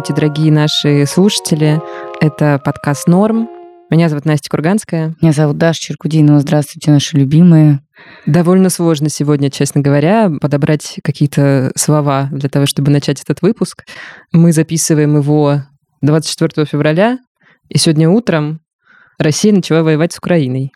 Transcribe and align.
Здравствуйте, 0.00 0.28
дорогие 0.28 0.50
наши 0.50 1.04
слушатели. 1.04 1.78
Это 2.22 2.58
подкаст 2.64 3.06
«Норм». 3.06 3.50
Меня 3.90 4.08
зовут 4.08 4.24
Настя 4.24 4.48
Курганская. 4.48 5.14
Меня 5.20 5.32
зовут 5.32 5.58
Даша 5.58 5.78
Черкудинова. 5.78 6.40
Здравствуйте, 6.40 6.90
наши 6.90 7.18
любимые. 7.18 7.80
Довольно 8.24 8.70
сложно 8.70 9.10
сегодня, 9.10 9.50
честно 9.50 9.82
говоря, 9.82 10.30
подобрать 10.40 10.96
какие-то 11.04 11.70
слова 11.76 12.30
для 12.32 12.48
того, 12.48 12.64
чтобы 12.64 12.90
начать 12.90 13.20
этот 13.20 13.42
выпуск. 13.42 13.84
Мы 14.32 14.52
записываем 14.52 15.18
его 15.18 15.64
24 16.00 16.64
февраля, 16.64 17.18
и 17.68 17.76
сегодня 17.76 18.08
утром 18.08 18.60
Россия 19.18 19.52
начала 19.52 19.82
воевать 19.82 20.14
с 20.14 20.18
Украиной. 20.18 20.72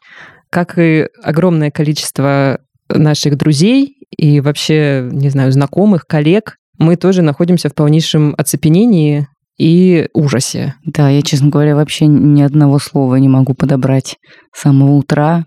Как 0.50 0.78
и 0.78 1.08
огромное 1.22 1.70
количество 1.70 2.60
наших 2.90 3.38
друзей 3.38 3.96
и 4.10 4.40
вообще, 4.40 5.08
не 5.10 5.30
знаю, 5.30 5.50
знакомых, 5.50 6.04
коллег, 6.06 6.58
мы 6.78 6.96
тоже 6.96 7.22
находимся 7.22 7.68
в 7.68 7.74
полнейшем 7.74 8.34
оцепенении 8.36 9.28
и 9.58 10.08
ужасе. 10.12 10.74
Да, 10.84 11.08
я, 11.08 11.22
честно 11.22 11.48
говоря, 11.48 11.76
вообще 11.76 12.06
ни 12.06 12.42
одного 12.42 12.78
слова 12.78 13.16
не 13.16 13.28
могу 13.28 13.54
подобрать 13.54 14.16
с 14.52 14.62
самого 14.62 14.92
утра. 14.92 15.44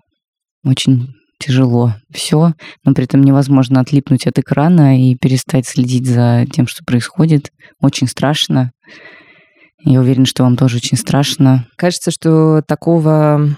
Очень 0.64 1.14
тяжело 1.38 1.94
все, 2.12 2.54
но 2.84 2.94
при 2.94 3.04
этом 3.04 3.22
невозможно 3.22 3.80
отлипнуть 3.80 4.26
от 4.26 4.38
экрана 4.38 5.00
и 5.00 5.14
перестать 5.14 5.66
следить 5.66 6.06
за 6.06 6.46
тем, 6.52 6.66
что 6.66 6.84
происходит. 6.84 7.50
Очень 7.80 8.08
страшно. 8.08 8.72
Я 9.84 10.00
уверена, 10.00 10.26
что 10.26 10.42
вам 10.42 10.56
тоже 10.56 10.78
очень 10.78 10.96
страшно. 10.96 11.66
Кажется, 11.76 12.10
что 12.10 12.62
такого 12.66 13.56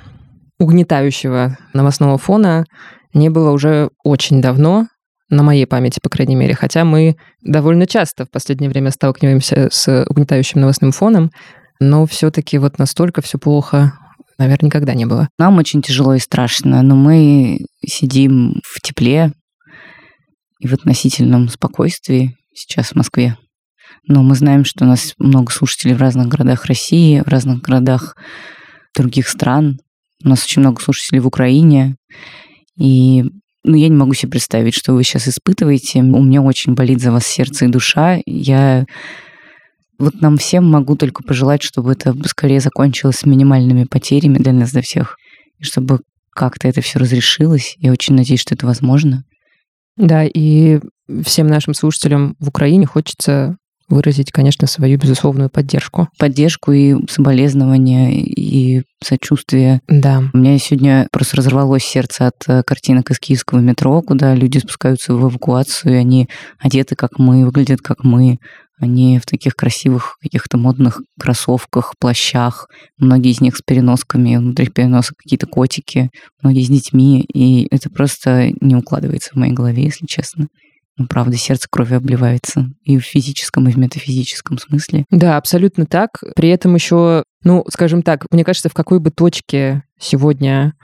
угнетающего 0.58 1.56
новостного 1.73 2.19
фона 2.19 2.67
не 3.14 3.30
было 3.30 3.50
уже 3.50 3.91
очень 4.05 4.42
давно 4.42 4.86
на 5.31 5.42
моей 5.42 5.67
памяти, 5.67 6.00
по 6.03 6.11
крайней 6.11 6.36
мере. 6.36 6.55
Хотя 6.55 6.84
мы 6.84 7.17
довольно 7.41 7.86
часто 7.86 8.27
в 8.27 8.31
последнее 8.31 8.69
время 8.69 8.91
сталкиваемся 8.91 9.69
с 9.70 10.05
угнетающим 10.09 10.61
новостным 10.61 10.92
фоном, 10.92 11.31
но 11.81 12.05
все-таки 12.06 12.59
вот 12.59 12.78
настолько 12.78 13.23
все 13.23 13.39
плохо, 13.39 13.95
наверное, 14.39 14.67
никогда 14.67 14.95
не 14.95 15.06
было. 15.06 15.28
Нам 15.39 15.58
очень 15.58 15.83
тяжело 15.83 16.14
и 16.14 16.19
страшно, 16.19 16.83
но 16.83 16.97
мы 16.97 17.61
сидим 17.86 18.61
в 18.64 18.81
тепле 18.81 19.33
и 20.58 20.67
в 20.67 20.75
относительном 20.75 21.48
спокойствии 21.48 22.36
сейчас 22.53 22.91
в 22.91 22.97
Москве. 22.97 23.36
Но 24.06 24.23
мы 24.23 24.34
знаем, 24.34 24.64
что 24.64 24.84
у 24.84 24.89
нас 24.89 25.14
много 25.19 25.53
слушателей 25.53 25.95
в 25.95 26.01
разных 26.01 26.28
городах 26.28 26.67
России, 26.67 27.20
в 27.20 27.28
разных 27.28 27.61
городах 27.61 28.17
других 28.97 29.28
стран. 29.28 29.78
У 30.25 30.28
нас 30.28 30.45
очень 30.45 30.61
много 30.61 30.81
слушателей 30.81 31.20
в 31.20 31.27
Украине. 31.27 31.97
И 32.78 33.25
ну, 33.64 33.77
я 33.77 33.89
не 33.89 33.97
могу 33.97 34.14
себе 34.14 34.33
представить, 34.33 34.75
что 34.75 34.94
вы 34.94 35.05
сейчас 35.05 35.28
испытываете. 35.28 36.00
У 36.00 36.22
меня 36.22 36.42
очень 36.42 36.75
болит 36.75 37.00
за 37.00 37.12
вас 37.12 37.27
сердце 37.27 37.67
и 37.67 37.69
душа. 37.69 38.19
Я 38.25 38.86
вот 39.98 40.20
нам 40.22 40.39
всем 40.39 40.69
могу 40.70 40.97
только 40.97 41.22
пожелать, 41.22 41.62
чтобы 41.62 41.92
это 41.92 42.14
скорее 42.27 42.61
закончилось 42.61 43.17
с 43.17 43.27
минимальными 43.27 43.84
потерями 43.84 44.39
для 44.39 44.52
нас, 44.52 44.72
для 44.72 44.80
всех. 44.80 45.17
И 45.58 45.64
чтобы 45.64 46.00
как-то 46.30 46.69
это 46.69 46.80
все 46.80 46.98
разрешилось. 46.98 47.75
Я 47.78 47.92
очень 47.92 48.14
надеюсь, 48.14 48.41
что 48.41 48.55
это 48.55 48.67
возможно. 48.67 49.25
Да, 49.96 50.24
и 50.24 50.80
всем 51.24 51.46
нашим 51.48 51.74
слушателям 51.74 52.36
в 52.39 52.48
Украине 52.48 52.86
хочется 52.86 53.58
выразить, 53.90 54.30
конечно, 54.30 54.67
свою 54.67 54.98
безусловную 54.98 55.51
поддержку. 55.51 56.08
Поддержку 56.18 56.73
и 56.73 56.96
соболезнования, 57.08 58.12
и 58.12 58.83
сочувствие. 59.02 59.80
Да. 59.89 60.23
У 60.33 60.39
меня 60.39 60.58
сегодня 60.58 61.08
просто 61.11 61.36
разорвалось 61.36 61.84
сердце 61.84 62.29
от 62.29 62.36
э, 62.46 62.62
картинок 62.62 63.11
из 63.11 63.18
киевского 63.18 63.58
метро, 63.58 64.00
куда 64.02 64.34
люди 64.34 64.58
спускаются 64.58 65.14
в 65.14 65.29
эвакуацию, 65.29 65.95
и 65.95 65.96
они 65.96 66.29
одеты 66.58 66.95
как 66.95 67.18
мы, 67.18 67.45
выглядят 67.45 67.80
как 67.80 68.05
мы. 68.05 68.39
Они 68.79 69.18
в 69.18 69.27
таких 69.27 69.55
красивых 69.56 70.17
каких-то 70.23 70.56
модных 70.56 71.02
кроссовках, 71.18 71.92
плащах. 72.00 72.67
Многие 72.96 73.33
из 73.33 73.42
них 73.42 73.56
с 73.56 73.61
переносками, 73.61 74.36
внутри 74.36 74.68
переносок 74.68 75.18
какие-то 75.18 75.46
котики, 75.46 76.08
многие 76.42 76.64
с 76.64 76.68
детьми. 76.68 77.20
И 77.20 77.67
это 77.70 77.90
просто 77.90 78.50
не 78.62 78.74
укладывается 78.74 79.33
в 79.33 79.36
моей 79.36 79.52
голове, 79.52 79.84
если 79.84 80.06
честно 80.06 80.46
ну, 81.00 81.06
правда, 81.06 81.34
сердце 81.38 81.66
кровью 81.70 81.96
обливается 81.96 82.68
и 82.83 82.98
в 82.98 83.05
физическом, 83.06 83.66
и 83.66 83.72
в 83.72 83.78
метафизическом 83.78 84.58
смысле. 84.58 85.06
Да, 85.11 85.38
абсолютно 85.38 85.86
так. 85.86 86.11
При 86.36 86.50
этом 86.50 86.74
еще, 86.74 87.22
ну, 87.42 87.64
скажем 87.70 88.02
так, 88.02 88.27
мне 88.30 88.44
кажется, 88.44 88.68
в 88.68 88.74
какой 88.74 89.00
бы 89.00 89.11
точке 89.11 89.83
сегодня 89.98 90.74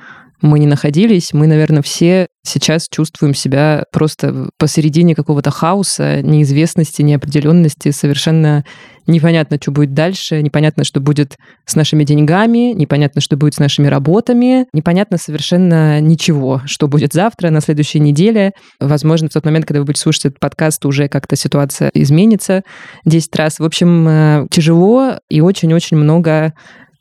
мы 0.42 0.58
не 0.58 0.66
находились, 0.66 1.32
мы, 1.32 1.46
наверное, 1.46 1.82
все 1.82 2.28
сейчас 2.44 2.88
чувствуем 2.88 3.34
себя 3.34 3.84
просто 3.92 4.48
посередине 4.58 5.14
какого-то 5.14 5.50
хаоса, 5.50 6.22
неизвестности, 6.22 7.02
неопределенности, 7.02 7.90
совершенно 7.90 8.64
непонятно, 9.06 9.58
что 9.60 9.70
будет 9.72 9.94
дальше, 9.94 10.42
непонятно, 10.42 10.84
что 10.84 11.00
будет 11.00 11.36
с 11.64 11.76
нашими 11.76 12.04
деньгами, 12.04 12.72
непонятно, 12.72 13.20
что 13.20 13.36
будет 13.36 13.54
с 13.54 13.58
нашими 13.58 13.86
работами, 13.86 14.66
непонятно 14.72 15.16
совершенно 15.16 16.00
ничего, 16.00 16.62
что 16.66 16.88
будет 16.88 17.12
завтра, 17.12 17.50
на 17.50 17.60
следующей 17.60 18.00
неделе. 18.00 18.52
Возможно, 18.80 19.28
в 19.28 19.32
тот 19.32 19.44
момент, 19.44 19.66
когда 19.66 19.80
вы 19.80 19.86
будете 19.86 20.02
слушать 20.02 20.26
этот 20.26 20.40
подкаст, 20.40 20.84
уже 20.86 21.08
как-то 21.08 21.36
ситуация 21.36 21.90
изменится 21.94 22.62
10 23.04 23.36
раз. 23.36 23.58
В 23.58 23.64
общем, 23.64 24.08
э, 24.08 24.46
тяжело 24.50 25.18
и 25.28 25.40
очень-очень 25.40 25.96
много 25.96 26.52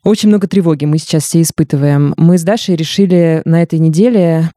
очень 0.06 0.28
много 0.28 0.46
тревоги 0.46 0.84
мы 0.84 0.98
сейчас 0.98 1.24
все 1.24 1.42
испытываем. 1.42 2.14
Мы 2.16 2.38
с 2.38 2.42
Дашей 2.42 2.76
решили 2.76 3.42
на 3.44 3.62
этой 3.62 3.78
неделе 3.80 4.50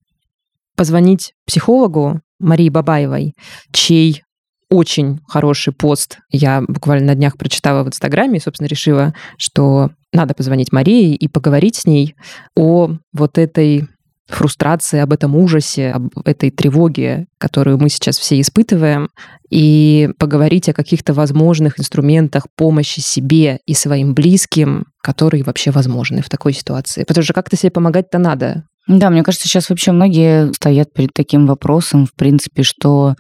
позвонить 0.76 1.34
психологу 1.46 2.22
Марии 2.40 2.70
Бабаевой, 2.70 3.34
чей 3.72 4.24
очень 4.70 5.20
хороший 5.28 5.74
пост 5.74 6.20
я 6.30 6.62
буквально 6.68 7.08
на 7.08 7.16
днях 7.16 7.38
прочитала 7.38 7.84
в 7.84 7.88
Инстаграме 7.88 8.38
и, 8.38 8.42
собственно, 8.42 8.68
решила, 8.68 9.16
что 9.38 9.90
надо 10.14 10.36
позвонить 10.36 10.72
Марии 10.72 11.16
и 11.16 11.28
поговорить 11.28 11.76
с 11.76 11.86
ней 11.86 12.16
о 12.56 12.92
вот 13.12 13.38
этой 13.40 13.88
фрустрации, 14.30 15.00
об 15.00 15.12
этом 15.12 15.36
ужасе, 15.36 15.92
об 15.92 16.10
этой 16.26 16.52
тревоге, 16.52 17.26
которую 17.38 17.78
мы 17.80 17.90
сейчас 17.90 18.18
все 18.18 18.40
испытываем, 18.40 19.10
и 19.50 20.10
поговорить 20.20 20.70
о 20.70 20.74
каких-то 20.74 21.14
возможных 21.14 21.80
инструментах 21.80 22.46
помощи 22.56 23.00
себе 23.00 23.60
и 23.66 23.74
своим 23.74 24.14
близким, 24.14 24.86
которые 25.02 25.44
вообще 25.44 25.72
возможны 25.72 26.22
в 26.22 26.30
такой 26.30 26.54
ситуации. 26.54 27.04
Потому 27.04 27.24
что 27.24 27.34
как-то 27.34 27.58
себе 27.58 27.72
помогать-то 27.72 28.20
надо. 28.20 28.64
Да, 28.88 29.10
мне 29.10 29.24
кажется, 29.24 29.48
сейчас 29.48 29.70
вообще 29.70 29.92
многие 29.92 30.54
стоят 30.54 30.94
перед 30.94 31.12
таким 31.14 31.46
вопросом, 31.46 32.06
в 32.06 32.14
принципе, 32.14 32.64
что 32.64 33.16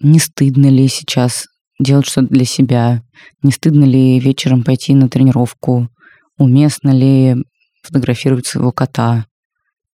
не 0.00 0.18
стыдно 0.18 0.66
ли 0.66 0.88
сейчас 0.88 1.46
делать 1.78 2.06
что-то 2.06 2.28
для 2.28 2.44
себя, 2.44 3.02
не 3.42 3.50
стыдно 3.50 3.84
ли 3.84 4.18
вечером 4.20 4.62
пойти 4.62 4.94
на 4.94 5.08
тренировку, 5.08 5.88
уместно 6.38 6.90
ли 6.90 7.36
фотографировать 7.82 8.46
своего 8.46 8.72
кота, 8.72 9.26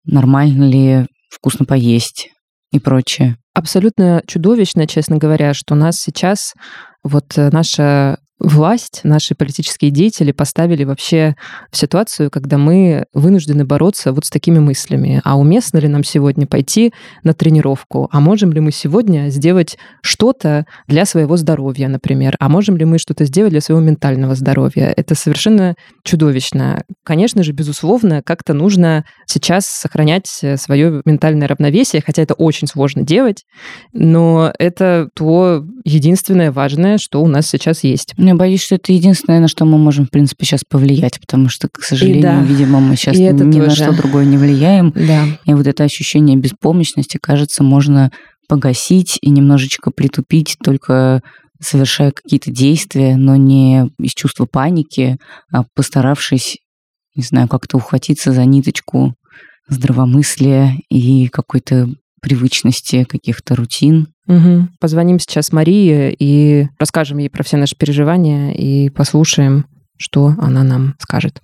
нормально 0.03 0.63
ли 0.63 1.07
вкусно 1.29 1.65
поесть 1.65 2.29
и 2.71 2.79
прочее. 2.79 3.37
Абсолютно 3.53 4.23
чудовищно, 4.27 4.87
честно 4.87 5.17
говоря, 5.17 5.53
что 5.53 5.73
у 5.73 5.77
нас 5.77 5.97
сейчас 5.97 6.53
вот 7.03 7.37
э, 7.37 7.49
наша 7.51 8.19
власть, 8.39 9.01
наши 9.03 9.35
политические 9.35 9.91
деятели 9.91 10.31
поставили 10.31 10.83
вообще 10.83 11.35
в 11.71 11.77
ситуацию, 11.77 12.31
когда 12.31 12.57
мы 12.57 13.05
вынуждены 13.13 13.65
бороться 13.65 14.13
вот 14.13 14.25
с 14.25 14.29
такими 14.29 14.59
мыслями. 14.59 15.21
А 15.23 15.37
уместно 15.37 15.77
ли 15.77 15.87
нам 15.87 16.03
сегодня 16.03 16.47
пойти 16.47 16.93
на 17.23 17.33
тренировку? 17.33 18.07
А 18.11 18.19
можем 18.19 18.51
ли 18.51 18.59
мы 18.61 18.71
сегодня 18.71 19.29
сделать 19.29 19.77
что-то 20.01 20.65
для 20.87 21.05
своего 21.05 21.37
здоровья, 21.37 21.87
например? 21.87 22.35
А 22.39 22.49
можем 22.49 22.77
ли 22.77 22.85
мы 22.85 22.97
что-то 22.97 23.25
сделать 23.25 23.51
для 23.51 23.61
своего 23.61 23.81
ментального 23.81 24.35
здоровья? 24.35 24.93
Это 24.95 25.15
совершенно 25.15 25.75
чудовищно. 26.03 26.83
Конечно 27.03 27.43
же, 27.43 27.51
безусловно, 27.51 28.23
как-то 28.23 28.53
нужно 28.53 29.05
сейчас 29.25 29.65
сохранять 29.65 30.39
э, 30.41 30.57
свое 30.57 31.01
ментальное 31.05 31.47
равновесие, 31.47 32.01
хотя 32.05 32.21
это 32.21 32.33
очень 32.33 32.67
сложно 32.67 33.03
делать, 33.03 33.43
но 33.93 34.53
это 34.57 35.09
то 35.13 35.65
единственное 35.83 36.51
важное, 36.51 36.97
что 36.97 37.21
у 37.21 37.27
нас 37.27 37.47
сейчас 37.47 37.83
есть. 37.83 38.13
Я 38.29 38.35
боюсь, 38.35 38.61
что 38.61 38.75
это 38.75 38.93
единственное, 38.93 39.39
на 39.39 39.47
что 39.47 39.65
мы 39.65 39.79
можем, 39.79 40.05
в 40.05 40.11
принципе, 40.11 40.45
сейчас 40.45 40.61
повлиять, 40.63 41.19
потому 41.19 41.49
что, 41.49 41.67
к 41.67 41.81
сожалению, 41.81 42.21
да. 42.21 42.41
видимо, 42.43 42.79
мы 42.79 42.95
сейчас 42.95 43.17
ни 43.17 43.31
тоже. 43.31 43.43
на 43.43 43.71
что 43.71 43.91
другое 43.91 44.25
не 44.25 44.37
влияем. 44.37 44.91
Да. 44.95 45.25
И 45.45 45.53
вот 45.55 45.65
это 45.65 45.83
ощущение 45.83 46.37
беспомощности, 46.37 47.17
кажется, 47.19 47.63
можно 47.63 48.11
погасить 48.47 49.17
и 49.23 49.31
немножечко 49.31 49.89
притупить 49.89 50.57
только 50.63 51.23
совершая 51.59 52.11
какие-то 52.11 52.51
действия, 52.51 53.17
но 53.17 53.35
не 53.35 53.89
из 53.97 54.13
чувства 54.13 54.45
паники, 54.45 55.17
а 55.51 55.63
постаравшись, 55.73 56.57
не 57.15 57.23
знаю, 57.23 57.47
как-то 57.47 57.77
ухватиться 57.77 58.31
за 58.31 58.45
ниточку 58.45 59.15
здравомыслия 59.67 60.75
и 60.91 61.29
какой-то 61.29 61.89
привычности 62.21 63.05
каких-то 63.05 63.55
рутин. 63.55 64.09
Угу. 64.29 64.67
Позвоним 64.79 65.19
сейчас 65.19 65.51
Марии 65.51 66.15
и 66.17 66.69
расскажем 66.79 67.17
ей 67.17 67.29
про 67.29 67.43
все 67.43 67.57
наши 67.57 67.75
переживания 67.75 68.51
и 68.51 68.89
послушаем, 68.89 69.65
что 69.97 70.35
она 70.37 70.63
нам 70.63 70.95
скажет. 70.99 71.41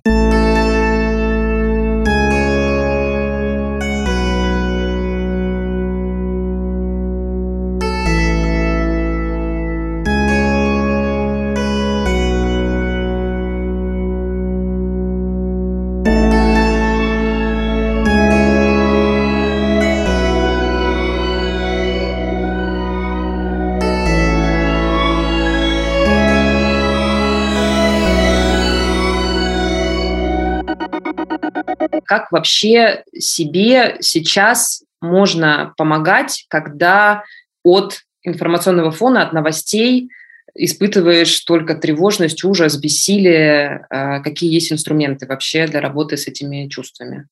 Как 32.16 32.32
вообще 32.32 33.04
себе 33.18 33.96
сейчас 34.00 34.82
можно 35.00 35.74
помогать, 35.76 36.46
когда 36.48 37.24
от 37.62 38.00
информационного 38.22 38.90
фона, 38.90 39.22
от 39.22 39.32
новостей 39.32 40.08
испытываешь 40.54 41.40
только 41.40 41.74
тревожность, 41.74 42.42
ужас, 42.44 42.78
бессилие? 42.78 43.86
Э, 43.90 44.20
какие 44.22 44.52
есть 44.52 44.72
инструменты 44.72 45.26
вообще 45.26 45.66
для 45.66 45.80
работы 45.80 46.16
с 46.16 46.26
этими 46.26 46.68
чувствами? 46.68 47.26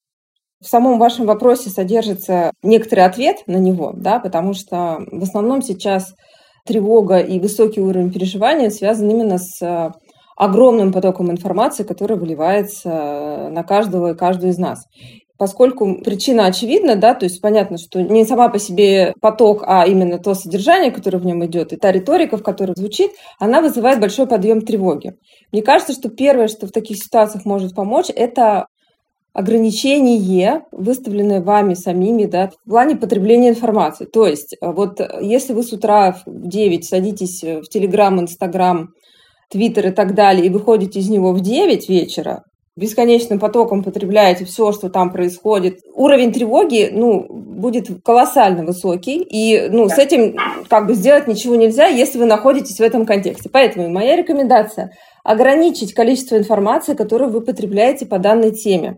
В 0.61 0.67
самом 0.67 0.99
вашем 0.99 1.25
вопросе 1.25 1.71
содержится 1.71 2.53
некоторый 2.63 3.07
ответ 3.07 3.39
на 3.47 3.57
него, 3.57 3.93
да, 3.97 4.19
потому 4.19 4.53
что 4.53 5.05
в 5.11 5.23
основном 5.23 5.63
сейчас 5.63 6.15
тревога 6.67 7.19
и 7.21 7.41
высокий 7.41 7.81
уровень 7.81 8.13
переживания 8.13 8.71
связан 8.71 9.09
именно 9.09 9.39
с 9.39 9.61
э, 9.63 9.93
огромным 10.37 10.93
потоком 10.93 11.31
информации, 11.31 11.85
который 11.85 12.17
выливается 12.17 13.49
на 13.51 13.63
каждого 13.63 14.13
и 14.13 14.17
каждую 14.17 14.53
из 14.53 14.59
нас. 14.59 14.87
Поскольку 15.37 16.01
причина 16.03 16.47
очевидна, 16.47 16.95
да, 16.95 17.13
то 17.15 17.25
есть 17.25 17.41
понятно, 17.41 17.77
что 17.77 18.01
не 18.01 18.25
сама 18.25 18.49
по 18.49 18.61
себе 18.61 19.15
поток, 19.21 19.65
а 19.67 19.85
именно 19.85 20.19
то 20.19 20.33
содержание, 20.35 20.93
которое 20.93 21.19
в 21.19 21.27
нем 21.27 21.45
идет, 21.45 21.73
и 21.73 21.77
та 21.77 21.91
риторика, 21.91 22.37
в 22.37 22.43
которой 22.45 22.75
звучит, 22.77 23.11
она 23.41 23.61
вызывает 23.61 23.99
большой 23.99 24.29
подъем 24.29 24.63
тревоги. 24.63 25.15
Мне 25.51 25.63
кажется, 25.63 25.93
что 25.93 26.09
первое, 26.09 26.47
что 26.47 26.69
в 26.69 26.71
таких 26.71 26.99
ситуациях 26.99 27.45
может 27.45 27.75
помочь, 27.75 28.11
это 28.15 28.67
ограничение, 29.33 30.63
выставленное 30.71 31.43
вами 31.43 31.75
самими, 31.75 32.27
да, 32.27 32.51
в 32.51 32.71
плане 32.71 32.95
потребления 32.95 33.49
информации. 33.49 34.05
То 34.05 34.29
есть, 34.29 34.57
вот 34.61 35.01
если 35.21 35.53
вы 35.53 35.65
с 35.65 35.73
утра 35.73 36.13
в 36.13 36.23
9 36.27 36.85
садитесь 36.85 37.43
в 37.43 37.65
Телеграм, 37.65 38.21
Инстаграм, 38.21 38.91
Твиттер 39.55 39.87
и 39.87 39.91
так 39.93 40.15
далее, 40.15 40.45
и 40.47 40.51
выходите 40.51 40.99
из 40.99 41.09
него 41.09 41.33
в 41.33 41.41
9 41.41 41.89
вечера, 41.89 42.43
бесконечным 42.77 43.39
потоком 43.39 43.85
потребляете 43.85 44.45
все, 44.45 44.73
что 44.73 44.91
там 44.91 45.13
происходит, 45.13 45.79
уровень 45.95 46.33
тревоги, 46.33 46.91
ну, 46.93 47.25
будет 47.31 47.89
колоссально 48.05 48.65
высокий, 48.65 49.23
и, 49.23 49.69
ну, 49.71 49.89
с 49.89 49.97
этим 49.97 50.37
как 50.69 50.89
бы 50.89 50.95
сделать 50.95 51.29
ничего 51.29 51.55
нельзя, 51.55 51.87
если 51.87 52.19
вы 52.19 52.25
находитесь 52.25 52.79
в 52.79 52.83
этом 52.83 53.07
контексте. 53.07 53.49
Поэтому 53.49 53.89
моя 53.91 54.17
рекомендация– 54.17 54.91
ограничить 55.25 55.95
количество 55.95 56.37
информации, 56.37 56.95
которую 56.95 57.31
вы 57.31 57.43
потребляете 57.43 58.07
по 58.07 58.19
данной 58.19 58.51
теме. 58.51 58.97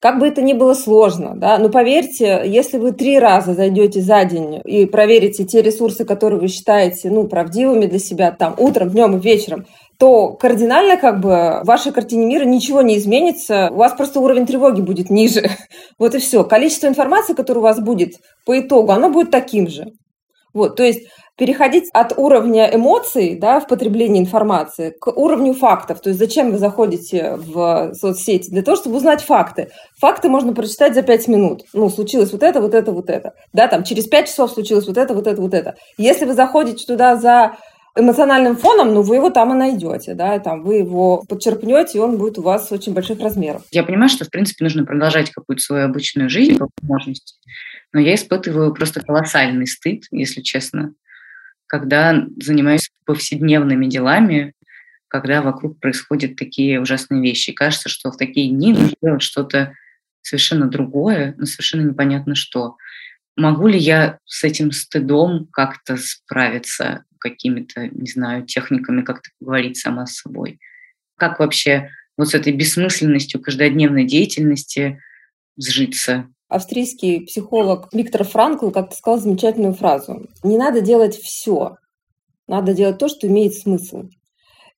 Как 0.00 0.20
бы 0.20 0.28
это 0.28 0.42
ни 0.42 0.52
было 0.52 0.74
сложно, 0.74 1.34
да, 1.34 1.58
но 1.58 1.68
поверьте, 1.70 2.42
если 2.46 2.78
вы 2.78 2.92
три 2.92 3.18
раза 3.18 3.54
зайдете 3.54 4.00
за 4.00 4.24
день 4.24 4.60
и 4.64 4.86
проверите 4.86 5.44
те 5.44 5.60
ресурсы, 5.60 6.04
которые 6.04 6.40
вы 6.40 6.48
считаете, 6.48 7.10
ну, 7.10 7.26
правдивыми 7.26 7.86
для 7.86 7.98
себя, 7.98 8.30
там, 8.30 8.54
утром, 8.58 8.90
днем 8.90 9.16
и 9.16 9.20
вечером, 9.20 9.66
то 9.98 10.34
кардинально 10.34 10.96
как 10.96 11.20
бы 11.20 11.60
в 11.62 11.62
вашей 11.64 11.92
картине 11.92 12.26
мира 12.26 12.44
ничего 12.44 12.82
не 12.82 12.98
изменится, 12.98 13.68
у 13.72 13.76
вас 13.76 13.92
просто 13.92 14.20
уровень 14.20 14.46
тревоги 14.46 14.80
будет 14.80 15.10
ниже. 15.10 15.50
Вот 15.98 16.14
и 16.14 16.18
все. 16.18 16.44
Количество 16.44 16.86
информации, 16.86 17.34
которое 17.34 17.60
у 17.60 17.64
вас 17.64 17.80
будет 17.80 18.14
по 18.46 18.58
итогу, 18.58 18.92
оно 18.92 19.10
будет 19.10 19.32
таким 19.32 19.68
же. 19.68 19.92
Вот, 20.54 20.76
то 20.76 20.84
есть 20.84 21.08
переходить 21.36 21.88
от 21.92 22.18
уровня 22.18 22.68
эмоций 22.72 23.36
да, 23.36 23.60
в 23.60 23.66
потреблении 23.66 24.20
информации 24.20 24.90
к 24.90 25.08
уровню 25.08 25.54
фактов. 25.54 26.00
То 26.00 26.10
есть 26.10 26.18
зачем 26.18 26.50
вы 26.50 26.58
заходите 26.58 27.36
в 27.36 27.92
соцсети? 27.94 28.50
Для 28.50 28.62
того, 28.62 28.76
чтобы 28.76 28.96
узнать 28.96 29.22
факты. 29.22 29.70
Факты 30.00 30.28
можно 30.28 30.52
прочитать 30.52 30.94
за 30.94 31.02
пять 31.02 31.28
минут. 31.28 31.62
Ну, 31.72 31.88
случилось 31.90 32.32
вот 32.32 32.42
это, 32.42 32.60
вот 32.60 32.74
это, 32.74 32.90
вот 32.90 33.08
это. 33.08 33.34
Да, 33.52 33.68
там 33.68 33.84
через 33.84 34.06
пять 34.06 34.26
часов 34.26 34.50
случилось 34.50 34.86
вот 34.88 34.98
это, 34.98 35.14
вот 35.14 35.28
это, 35.28 35.40
вот 35.40 35.54
это. 35.54 35.76
Если 35.96 36.24
вы 36.24 36.34
заходите 36.34 36.84
туда 36.84 37.14
за 37.16 37.56
эмоциональным 37.96 38.56
фоном, 38.56 38.94
ну, 38.94 39.02
вы 39.02 39.16
его 39.16 39.30
там 39.30 39.52
и 39.52 39.56
найдете, 39.56 40.14
да, 40.14 40.38
там 40.38 40.62
вы 40.62 40.76
его 40.76 41.24
подчерпнете, 41.28 41.98
и 41.98 42.00
он 42.00 42.18
будет 42.18 42.38
у 42.38 42.42
вас 42.42 42.70
очень 42.72 42.94
больших 42.94 43.20
размеров. 43.20 43.62
Я 43.70 43.82
понимаю, 43.82 44.08
что, 44.08 44.24
в 44.24 44.30
принципе, 44.30 44.64
нужно 44.64 44.84
продолжать 44.84 45.30
какую-то 45.30 45.62
свою 45.62 45.84
обычную 45.86 46.30
жизнь 46.30 46.58
по 46.58 46.68
возможности, 46.80 47.36
но 47.92 48.00
я 48.00 48.14
испытываю 48.14 48.74
просто 48.74 49.00
колоссальный 49.00 49.66
стыд, 49.66 50.04
если 50.10 50.40
честно, 50.42 50.94
когда 51.66 52.24
занимаюсь 52.40 52.90
повседневными 53.04 53.86
делами, 53.86 54.54
когда 55.08 55.42
вокруг 55.42 55.80
происходят 55.80 56.36
такие 56.36 56.80
ужасные 56.80 57.22
вещи. 57.22 57.52
Кажется, 57.52 57.88
что 57.88 58.10
в 58.10 58.16
такие 58.16 58.50
дни 58.50 58.72
нужно 58.72 58.94
делать 59.02 59.22
что-то 59.22 59.72
совершенно 60.22 60.68
другое, 60.68 61.34
но 61.38 61.46
совершенно 61.46 61.88
непонятно 61.88 62.34
что. 62.34 62.76
Могу 63.36 63.66
ли 63.68 63.78
я 63.78 64.18
с 64.24 64.44
этим 64.44 64.72
стыдом 64.72 65.46
как-то 65.50 65.96
справиться? 65.96 67.04
Какими-то, 67.18 67.88
не 67.88 68.08
знаю, 68.08 68.44
техниками 68.44 69.02
как-то 69.02 69.30
поговорить 69.38 69.76
сама 69.76 70.06
с 70.06 70.16
собой. 70.16 70.58
Как 71.16 71.38
вообще 71.38 71.90
вот 72.16 72.28
с 72.28 72.34
этой 72.34 72.52
бессмысленностью 72.52 73.40
каждодневной 73.40 74.04
деятельности 74.04 75.00
сжиться? 75.56 76.28
Австрийский 76.48 77.26
психолог 77.26 77.88
Виктор 77.92 78.24
Франкл 78.24 78.70
как-то 78.70 78.96
сказал 78.96 79.20
замечательную 79.20 79.74
фразу. 79.74 80.28
Не 80.42 80.56
надо 80.56 80.80
делать 80.80 81.16
все, 81.16 81.76
надо 82.46 82.72
делать 82.72 82.98
то, 82.98 83.08
что 83.08 83.26
имеет 83.26 83.54
смысл 83.54 84.08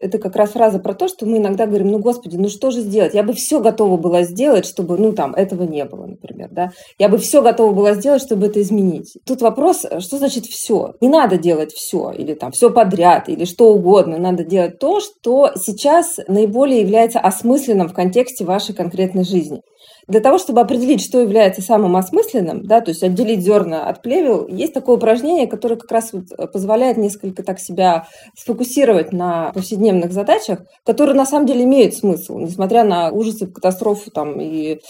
это 0.00 0.18
как 0.18 0.34
раз 0.34 0.50
фраза 0.50 0.78
про 0.78 0.94
то, 0.94 1.08
что 1.08 1.26
мы 1.26 1.38
иногда 1.38 1.66
говорим, 1.66 1.88
ну, 1.88 1.98
господи, 1.98 2.36
ну 2.36 2.48
что 2.48 2.70
же 2.70 2.80
сделать? 2.80 3.14
Я 3.14 3.22
бы 3.22 3.34
все 3.34 3.60
готова 3.60 3.96
была 3.98 4.22
сделать, 4.22 4.66
чтобы, 4.66 4.96
ну, 4.96 5.12
там, 5.12 5.34
этого 5.34 5.64
не 5.64 5.84
было, 5.84 6.06
например, 6.06 6.48
да? 6.50 6.72
Я 6.98 7.08
бы 7.08 7.18
все 7.18 7.42
готова 7.42 7.72
была 7.72 7.94
сделать, 7.94 8.22
чтобы 8.22 8.46
это 8.46 8.60
изменить. 8.62 9.18
Тут 9.26 9.42
вопрос, 9.42 9.84
что 9.98 10.18
значит 10.18 10.46
все? 10.46 10.94
Не 11.00 11.08
надо 11.08 11.36
делать 11.36 11.72
все, 11.72 12.12
или 12.12 12.34
там 12.34 12.50
все 12.52 12.70
подряд, 12.70 13.28
или 13.28 13.44
что 13.44 13.72
угодно. 13.74 14.16
Надо 14.18 14.42
делать 14.42 14.78
то, 14.78 15.00
что 15.00 15.50
сейчас 15.54 16.18
наиболее 16.26 16.80
является 16.80 17.20
осмысленным 17.20 17.88
в 17.88 17.94
контексте 17.94 18.44
вашей 18.44 18.74
конкретной 18.74 19.24
жизни. 19.24 19.60
Для 20.06 20.20
того, 20.20 20.38
чтобы 20.38 20.60
определить, 20.60 21.02
что 21.02 21.20
является 21.20 21.62
самым 21.62 21.96
осмысленным, 21.96 22.66
да, 22.66 22.80
то 22.80 22.90
есть 22.90 23.02
отделить 23.02 23.42
зерна 23.42 23.88
от 23.88 24.02
плевел, 24.02 24.46
есть 24.48 24.74
такое 24.74 24.96
упражнение, 24.96 25.46
которое 25.46 25.76
как 25.76 25.90
раз 25.90 26.12
вот 26.12 26.24
э, 26.36 26.46
позволяет 26.46 26.96
несколько 26.96 27.42
так 27.42 27.60
себя 27.60 28.06
сфокусировать 28.36 29.12
на 29.12 29.52
повседневных 29.52 30.12
задачах, 30.12 30.60
которые 30.84 31.16
на 31.16 31.26
самом 31.26 31.46
деле 31.46 31.64
имеют 31.64 31.94
смысл, 31.94 32.38
несмотря 32.38 32.84
на 32.84 33.10
ужасы, 33.10 33.46
катастрофу 33.46 34.10
там, 34.10 34.40
и 34.40 34.80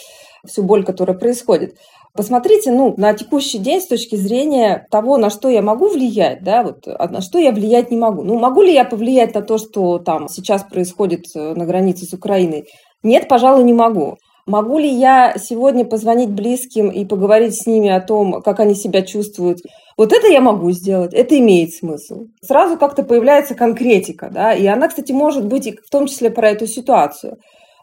всю 0.46 0.62
боль, 0.62 0.84
которая 0.84 1.16
происходит. 1.16 1.76
Посмотрите 2.12 2.72
ну, 2.72 2.94
на 2.96 3.14
текущий 3.14 3.58
день 3.58 3.80
с 3.80 3.86
точки 3.86 4.16
зрения 4.16 4.86
того, 4.90 5.16
на 5.16 5.30
что 5.30 5.48
я 5.48 5.62
могу 5.62 5.88
влиять, 5.88 6.42
да, 6.42 6.64
вот, 6.64 6.86
а 6.86 7.08
на 7.08 7.20
что 7.20 7.38
я 7.38 7.52
влиять 7.52 7.90
не 7.90 7.96
могу. 7.96 8.24
Ну, 8.24 8.38
могу 8.38 8.62
ли 8.62 8.72
я 8.72 8.84
повлиять 8.84 9.34
на 9.34 9.42
то, 9.42 9.58
что 9.58 9.98
там 9.98 10.28
сейчас 10.28 10.64
происходит 10.64 11.26
э, 11.36 11.54
на 11.54 11.66
границе 11.66 12.06
с 12.06 12.12
Украиной? 12.12 12.64
Нет, 13.04 13.28
пожалуй, 13.28 13.64
не 13.64 13.72
могу. 13.72 14.16
Могу 14.46 14.78
ли 14.78 14.88
я 14.88 15.34
сегодня 15.38 15.84
позвонить 15.84 16.30
близким 16.30 16.88
и 16.88 17.04
поговорить 17.04 17.54
с 17.54 17.66
ними 17.66 17.88
о 17.90 18.00
том, 18.00 18.42
как 18.42 18.60
они 18.60 18.74
себя 18.74 19.02
чувствуют? 19.02 19.60
Вот 19.96 20.12
это 20.12 20.28
я 20.28 20.40
могу 20.40 20.70
сделать, 20.70 21.12
это 21.12 21.38
имеет 21.38 21.74
смысл. 21.74 22.26
Сразу 22.42 22.78
как-то 22.78 23.02
появляется 23.02 23.54
конкретика, 23.54 24.30
да, 24.32 24.54
и 24.54 24.66
она, 24.66 24.88
кстати, 24.88 25.12
может 25.12 25.46
быть 25.46 25.66
и 25.66 25.72
в 25.72 25.90
том 25.90 26.06
числе 26.06 26.30
про 26.30 26.50
эту 26.50 26.66
ситуацию. 26.66 27.38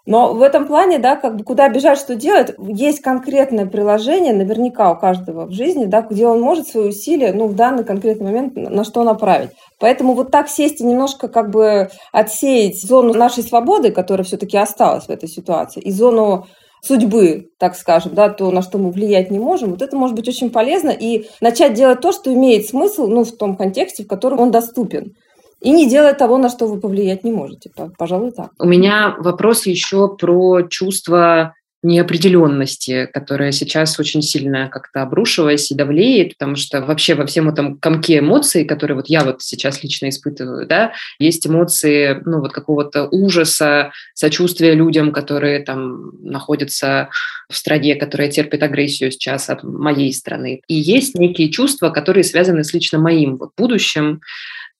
Но 0.07 0.33
в 0.33 0.41
этом 0.41 0.65
плане, 0.65 0.99
да, 0.99 1.17
как 1.17 1.35
бы 1.35 1.43
куда 1.43 1.67
бежать, 1.67 1.99
что 1.99 2.15
делать, 2.15 2.55
есть 2.57 3.01
конкретное 3.01 3.65
приложение, 3.65 4.33
наверняка 4.33 4.89
у 4.89 4.97
каждого 4.97 5.45
в 5.45 5.51
жизни, 5.51 5.83
да, 5.83 6.01
где 6.01 6.25
он 6.25 6.39
может 6.39 6.69
свои 6.69 6.87
усилия, 6.87 7.33
ну, 7.33 7.47
в 7.47 7.55
данный 7.55 7.83
конкретный 7.83 8.27
момент 8.27 8.55
на 8.55 8.85
что 8.85 9.03
направить. 9.03 9.49
Поэтому 9.81 10.13
вот 10.13 10.31
так 10.31 10.47
сесть 10.47 10.79
и 10.79 10.85
немножко 10.85 11.27
как 11.27 11.51
бы 11.51 11.89
отсеять 12.13 12.81
зону 12.81 13.13
нашей 13.13 13.43
свободы, 13.43 13.91
которая 13.91 14.23
все-таки 14.23 14.55
осталась 14.55 15.07
в 15.07 15.09
этой 15.09 15.27
ситуации, 15.27 15.81
и 15.81 15.91
зону 15.91 16.47
судьбы, 16.81 17.49
так 17.59 17.75
скажем, 17.75 18.13
да, 18.15 18.29
то, 18.29 18.49
на 18.49 18.61
что 18.61 18.77
мы 18.77 18.91
влиять 18.91 19.29
не 19.29 19.39
можем, 19.39 19.71
вот 19.71 19.81
это 19.81 19.97
может 19.97 20.15
быть 20.15 20.29
очень 20.29 20.51
полезно 20.51 20.91
и 20.91 21.27
начать 21.41 21.73
делать 21.73 21.99
то, 21.99 22.13
что 22.13 22.33
имеет 22.33 22.65
смысл, 22.65 23.07
ну, 23.07 23.25
в 23.25 23.35
том 23.35 23.57
контексте, 23.57 24.05
в 24.05 24.07
котором 24.07 24.39
он 24.39 24.51
доступен. 24.51 25.15
И 25.61 25.71
не 25.71 25.89
делать 25.89 26.17
того, 26.17 26.37
на 26.37 26.49
что 26.49 26.67
вы 26.67 26.79
повлиять 26.79 27.23
не 27.23 27.31
можете. 27.31 27.71
Пожалуй, 27.97 28.31
так. 28.31 28.51
У 28.59 28.65
меня 28.65 29.15
вопрос 29.19 29.65
еще 29.65 30.15
про 30.15 30.63
чувство 30.63 31.53
неопределенности, 31.83 33.07
которая 33.13 33.51
сейчас 33.51 33.99
очень 33.99 34.21
сильно 34.21 34.67
как-то 34.67 35.03
обрушилась 35.03 35.71
и 35.71 35.75
давлеет, 35.75 36.37
потому 36.37 36.55
что 36.55 36.81
вообще 36.81 37.13
во 37.13 37.25
всем 37.25 37.49
этом 37.49 37.77
комке 37.77 38.19
эмоций, 38.19 38.65
которые 38.65 38.95
вот 38.95 39.07
я 39.07 39.23
вот 39.23 39.41
сейчас 39.41 39.83
лично 39.83 40.09
испытываю, 40.09 40.65
да, 40.67 40.93
есть 41.19 41.45
эмоции, 41.45 42.19
ну, 42.25 42.41
вот 42.41 42.51
какого-то 42.51 43.07
ужаса, 43.11 43.91
сочувствия 44.15 44.73
людям, 44.73 45.11
которые 45.11 45.59
там 45.59 46.11
находятся 46.23 47.09
в 47.49 47.55
стране, 47.55 47.95
которая 47.95 48.29
терпит 48.29 48.63
агрессию 48.63 49.11
сейчас 49.11 49.49
от 49.49 49.63
моей 49.63 50.11
страны. 50.13 50.61
И 50.67 50.73
есть 50.73 51.15
некие 51.15 51.49
чувства, 51.51 51.89
которые 51.91 52.23
связаны 52.23 52.63
с 52.63 52.73
лично 52.73 52.97
моим 52.99 53.37
вот 53.37 53.51
будущим, 53.55 54.21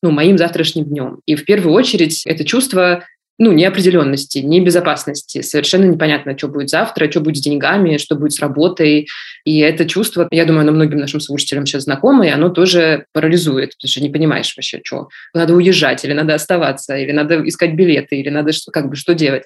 ну, 0.01 0.11
моим 0.11 0.37
завтрашним 0.37 0.85
днем. 0.85 1.19
И 1.25 1.35
в 1.35 1.45
первую 1.45 1.73
очередь 1.73 2.25
это 2.25 2.43
чувство 2.43 3.03
ну, 3.39 3.51
неопределенности, 3.51 4.39
небезопасности. 4.39 5.41
Совершенно 5.41 5.85
непонятно, 5.85 6.35
что 6.35 6.47
будет 6.47 6.69
завтра, 6.69 7.09
что 7.09 7.21
будет 7.21 7.37
с 7.37 7.41
деньгами, 7.41 7.97
что 7.97 8.15
будет 8.15 8.33
с 8.33 8.39
работой. 8.39 9.07
И 9.45 9.59
это 9.59 9.85
чувство, 9.85 10.27
я 10.31 10.45
думаю, 10.45 10.63
оно 10.63 10.71
многим 10.71 10.97
нашим 10.97 11.19
слушателям 11.19 11.65
сейчас 11.65 11.83
знакомо, 11.83 12.25
и 12.25 12.31
оно 12.31 12.49
тоже 12.49 13.05
парализует. 13.13 13.73
Ты 13.79 13.87
же 13.87 14.01
не 14.01 14.09
понимаешь 14.09 14.53
вообще, 14.57 14.81
что. 14.83 15.09
Надо 15.35 15.53
уезжать, 15.53 16.03
или 16.03 16.13
надо 16.13 16.33
оставаться, 16.33 16.97
или 16.97 17.11
надо 17.11 17.47
искать 17.47 17.75
билеты, 17.75 18.15
или 18.17 18.29
надо 18.29 18.51
как 18.71 18.89
бы 18.89 18.95
что 18.95 19.13
делать. 19.13 19.43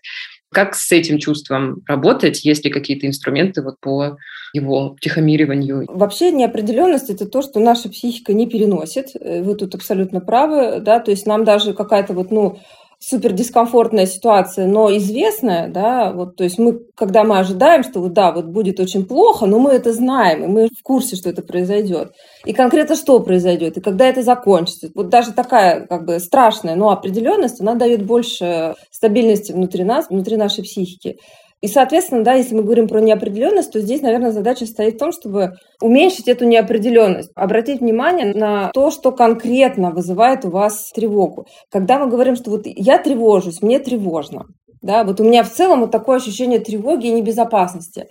Как 0.53 0.75
с 0.75 0.91
этим 0.91 1.17
чувством 1.17 1.81
работать? 1.87 2.43
Есть 2.43 2.65
ли 2.65 2.71
какие-то 2.71 3.07
инструменты 3.07 3.61
вот 3.61 3.79
по 3.79 4.17
его 4.53 4.97
тихомириванию? 4.99 5.85
Вообще 5.87 6.31
неопределенность– 6.31 7.09
это 7.09 7.25
то, 7.25 7.41
что 7.41 7.59
наша 7.59 7.87
психика 7.89 8.33
не 8.33 8.47
переносит. 8.47 9.11
Э, 9.15 9.41
вы 9.43 9.55
тут 9.55 9.75
абсолютно 9.75 10.19
правы, 10.19 10.81
да, 10.81 10.99
то 10.99 11.11
есть 11.11 11.25
нам 11.25 11.45
даже 11.45 11.73
какая-то 11.73 12.13
вот, 12.13 12.31
ну, 12.31 12.59
супер 13.01 13.33
дискомфортная 13.33 14.05
ситуация, 14.05 14.67
но 14.67 14.95
известная, 14.95 15.67
да, 15.67 16.13
вот, 16.13 16.35
то 16.35 16.43
есть 16.43 16.59
мы, 16.59 16.79
когда 16.95 17.23
мы 17.23 17.39
ожидаем, 17.39 17.83
что 17.83 17.99
вот, 17.99 18.13
да, 18.13 18.31
вот 18.31 18.45
будет 18.45 18.79
очень 18.79 19.05
плохо, 19.05 19.47
но 19.47 19.57
мы 19.59 19.71
это 19.71 19.91
знаем, 19.91 20.43
и 20.43 20.47
мы 20.47 20.67
в 20.67 20.83
курсе, 20.83 21.15
что 21.15 21.29
это 21.29 21.41
произойдет. 21.41 22.13
И 22.45 22.53
конкретно 22.53 22.95
что 22.95 23.19
произойдет, 23.19 23.77
и 23.77 23.81
когда 23.81 24.05
это 24.05 24.21
закончится. 24.21 24.91
Вот 24.93 25.09
даже 25.09 25.33
такая, 25.33 25.87
как 25.87 26.05
бы, 26.05 26.19
страшная, 26.19 26.75
но 26.75 26.91
определенность, 26.91 27.59
она 27.59 27.73
дает 27.73 28.05
больше 28.05 28.75
стабильности 28.91 29.51
внутри 29.51 29.83
нас, 29.83 30.07
внутри 30.09 30.37
нашей 30.37 30.63
психики. 30.63 31.17
И, 31.61 31.67
соответственно, 31.67 32.23
да, 32.23 32.33
если 32.33 32.55
мы 32.55 32.63
говорим 32.63 32.87
про 32.87 32.99
неопределенность, 32.99 33.71
то 33.71 33.79
здесь, 33.79 34.01
наверное, 34.01 34.31
задача 34.31 34.65
стоит 34.65 34.95
в 34.95 34.97
том, 34.97 35.11
чтобы 35.11 35.53
уменьшить 35.79 36.27
эту 36.27 36.45
неопределенность, 36.45 37.31
обратить 37.35 37.81
внимание 37.81 38.33
на 38.33 38.71
то, 38.73 38.89
что 38.89 39.11
конкретно 39.11 39.91
вызывает 39.91 40.43
у 40.43 40.49
вас 40.49 40.91
тревогу. 40.91 41.45
Когда 41.71 41.99
мы 41.99 42.07
говорим, 42.07 42.35
что 42.35 42.49
вот 42.49 42.63
я 42.65 42.97
тревожусь, 42.97 43.61
мне 43.61 43.77
тревожно, 43.77 44.45
да, 44.81 45.03
вот 45.03 45.19
у 45.19 45.23
меня 45.23 45.43
в 45.43 45.51
целом 45.51 45.81
вот 45.81 45.91
такое 45.91 46.17
ощущение 46.17 46.59
тревоги 46.59 47.07
и 47.07 47.11
небезопасности. 47.11 48.07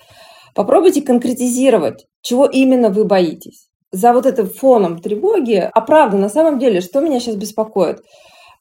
Попробуйте 0.55 1.03
конкретизировать, 1.03 2.07
чего 2.23 2.47
именно 2.47 2.89
вы 2.89 3.05
боитесь. 3.05 3.67
За 3.91 4.13
вот 4.13 4.27
этим 4.27 4.49
фоном 4.49 5.01
тревоги, 5.01 5.69
а 5.73 5.81
правда, 5.81 6.17
на 6.17 6.29
самом 6.29 6.61
деле, 6.61 6.81
что 6.81 7.01
меня 7.01 7.19
сейчас 7.19 7.35
беспокоит? 7.35 7.99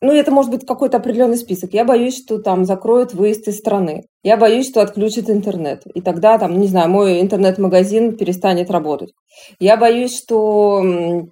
Ну, 0.02 0.14
это 0.14 0.32
может 0.32 0.50
быть 0.50 0.66
какой-то 0.66 0.98
определенный 0.98 1.36
список. 1.36 1.74
Я 1.74 1.84
боюсь, 1.84 2.18
что 2.18 2.40
там 2.40 2.64
закроют 2.64 3.14
выезд 3.14 3.50
из 3.50 3.58
страны. 3.58 4.06
Я 4.24 4.38
боюсь, 4.38 4.70
что 4.70 4.82
отключат 4.82 5.30
интернет. 5.30 5.82
И 5.94 6.00
тогда, 6.00 6.38
там, 6.38 6.58
не 6.58 6.68
знаю, 6.68 6.90
мой 6.90 7.20
интернет-магазин 7.20 8.16
перестанет 8.16 8.72
работать. 8.72 9.12
Я 9.60 9.76
боюсь, 9.76 10.18
что 10.18 10.82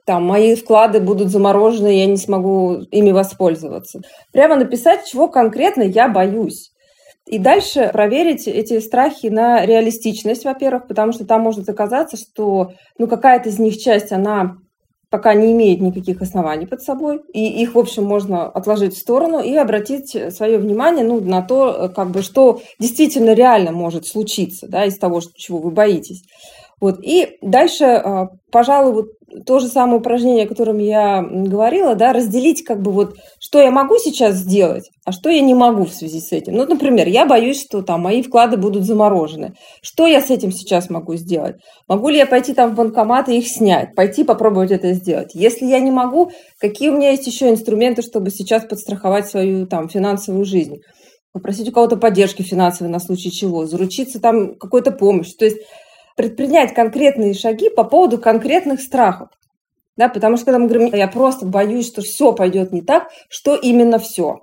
там 0.06 0.26
мои 0.26 0.56
вклады 0.56 1.00
будут 1.00 1.30
заморожены, 1.30 1.98
я 1.98 2.06
не 2.08 2.18
смогу 2.18 2.82
ими 2.92 3.12
воспользоваться. 3.12 4.02
Прямо 4.34 4.58
написать, 4.58 5.06
чего 5.06 5.30
конкретно 5.30 5.84
я 5.84 6.10
боюсь. 6.10 6.72
И 7.26 7.40
дальше 7.40 7.90
проверить 7.94 8.48
эти 8.48 8.80
страхи 8.80 9.28
на 9.28 9.66
реалистичность, 9.66 10.46
во-первых, 10.46 10.88
потому 10.88 11.14
что 11.14 11.26
там 11.26 11.42
может 11.42 11.70
оказаться, 11.70 12.18
что 12.18 12.72
ну, 12.98 13.08
какая-то 13.08 13.50
из 13.50 13.60
них 13.60 13.78
часть, 13.78 14.12
она 14.12 14.58
пока 15.10 15.34
не 15.34 15.54
имеет 15.54 15.82
никаких 15.82 16.22
оснований 16.22 16.66
под 16.66 16.82
собой, 16.82 17.22
и 17.34 17.62
их, 17.62 17.76
в 17.76 17.80
общем, 17.80 18.04
можно 18.04 18.48
отложить 18.48 18.96
в 18.96 19.00
сторону 19.00 19.40
и 19.40 19.56
обратить 19.56 20.16
свое 20.34 20.58
внимание 20.58 21.06
ну, 21.06 21.22
на 21.22 21.42
то, 21.42 21.92
как 21.96 22.12
бы, 22.12 22.22
что 22.22 22.62
действительно 22.80 23.34
реально 23.34 23.72
может 23.72 24.06
случиться 24.06 24.68
да, 24.68 24.86
из 24.86 24.98
того, 24.98 25.22
чего 25.36 25.60
вы 25.60 25.72
боитесь. 25.72 26.24
Вот. 26.80 27.00
И 27.02 27.38
дальше, 27.42 27.86
а, 27.86 28.28
пожалуй, 28.52 28.94
вот 28.94 29.08
то 29.46 29.60
же 29.60 29.68
самое 29.68 30.00
упражнение, 30.00 30.46
о 30.46 30.48
котором 30.48 30.78
я 30.78 31.22
говорила, 31.22 31.96
да, 31.96 32.14
разделить 32.14 32.64
как 32.64 32.82
бы 32.82 32.92
вот, 32.92 33.16
что 33.40 33.60
я 33.60 33.72
могу 33.72 33.98
сейчас 33.98 34.36
сделать, 34.36 34.90
а 35.06 35.12
что 35.12 35.30
я 35.30 35.42
не 35.42 35.54
могу 35.54 35.84
в 35.84 35.92
связи 35.92 36.22
с 36.22 36.32
этим. 36.32 36.54
Ну, 36.54 36.66
например, 36.66 37.08
я 37.08 37.26
боюсь, 37.26 37.62
что 37.62 37.82
там 37.82 38.02
мои 38.02 38.22
вклады 38.22 38.56
будут 38.56 38.86
заморожены. 38.86 39.54
Что 39.82 40.08
я 40.08 40.22
с 40.22 40.30
этим 40.30 40.52
сейчас 40.52 40.90
могу 40.90 41.16
сделать? 41.16 41.58
Могу 41.90 42.08
ли 42.10 42.18
я 42.18 42.26
пойти 42.26 42.54
там 42.54 42.72
в 42.72 42.76
банкомат 42.76 43.28
и 43.28 43.38
их 43.38 43.48
снять? 43.48 43.96
Пойти 43.96 44.24
попробовать 44.24 44.72
это 44.72 44.94
сделать? 44.94 45.32
Если 45.34 45.66
я 45.66 45.80
не 45.80 45.92
могу, 45.92 46.32
какие 46.60 46.90
у 46.90 46.96
меня 46.96 47.12
есть 47.12 47.28
еще 47.28 47.50
инструменты, 47.50 48.04
чтобы 48.04 48.30
сейчас 48.30 48.64
подстраховать 48.64 49.28
свою 49.28 49.68
там 49.68 49.90
финансовую 49.90 50.46
жизнь? 50.46 50.78
Попросить 51.34 51.68
у 51.70 51.72
кого-то 51.74 51.98
поддержки 51.98 52.44
финансовой 52.44 52.92
на 52.92 53.00
случай 53.00 53.30
чего? 53.30 53.66
Заручиться 53.66 54.22
там 54.22 54.56
какой-то 54.56 54.92
помощью. 54.92 55.38
То 55.38 55.46
есть 55.46 55.58
предпринять 56.18 56.74
конкретные 56.74 57.34
шаги 57.34 57.70
по 57.70 57.84
поводу 57.84 58.18
конкретных 58.18 58.82
страхов. 58.82 59.30
Да, 59.96 60.10
потому 60.10 60.36
что 60.36 60.48
когда 60.48 60.60
мы 60.60 60.68
говорим, 60.68 60.94
я 60.94 61.08
просто 61.08 61.46
боюсь, 61.46 61.88
что 61.88 62.02
все 62.02 62.34
пойдет 62.34 62.74
не 62.74 62.82
так, 62.82 63.08
что 63.30 63.56
именно 63.56 64.00
все. 64.00 64.40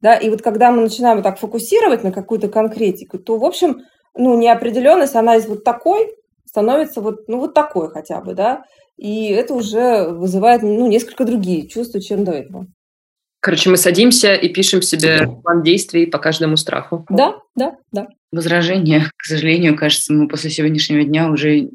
Да, 0.00 0.16
и 0.16 0.30
вот 0.30 0.42
когда 0.42 0.72
мы 0.72 0.80
начинаем 0.80 1.18
вот 1.18 1.22
так 1.22 1.38
фокусировать 1.38 2.02
на 2.02 2.10
какую-то 2.10 2.48
конкретику, 2.48 3.18
то, 3.18 3.36
в 3.38 3.44
общем, 3.44 3.82
ну, 4.14 4.36
неопределенность, 4.36 5.14
она 5.14 5.36
из 5.36 5.46
вот 5.46 5.62
такой 5.62 6.10
становится 6.46 7.02
вот, 7.02 7.28
ну, 7.28 7.38
вот 7.38 7.54
такой 7.54 7.90
хотя 7.90 8.20
бы, 8.20 8.34
да, 8.34 8.64
и 8.96 9.28
это 9.28 9.54
уже 9.54 10.08
вызывает, 10.08 10.62
ну, 10.62 10.86
несколько 10.86 11.24
другие 11.24 11.68
чувства, 11.68 12.00
чем 12.00 12.24
до 12.24 12.32
этого. 12.32 12.66
Короче, 13.40 13.70
мы 13.70 13.76
садимся 13.76 14.34
и 14.34 14.48
пишем 14.48 14.82
себе 14.82 15.26
план 15.42 15.62
действий 15.62 16.06
по 16.06 16.18
каждому 16.18 16.56
страху. 16.56 17.06
Да, 17.08 17.36
да, 17.54 17.76
да. 17.92 18.08
Возражение, 18.32 19.06
к 19.16 19.24
сожалению, 19.24 19.76
кажется, 19.76 20.12
мы 20.12 20.28
после 20.28 20.50
сегодняшнего 20.50 21.02
дня 21.02 21.30
уже 21.30 21.68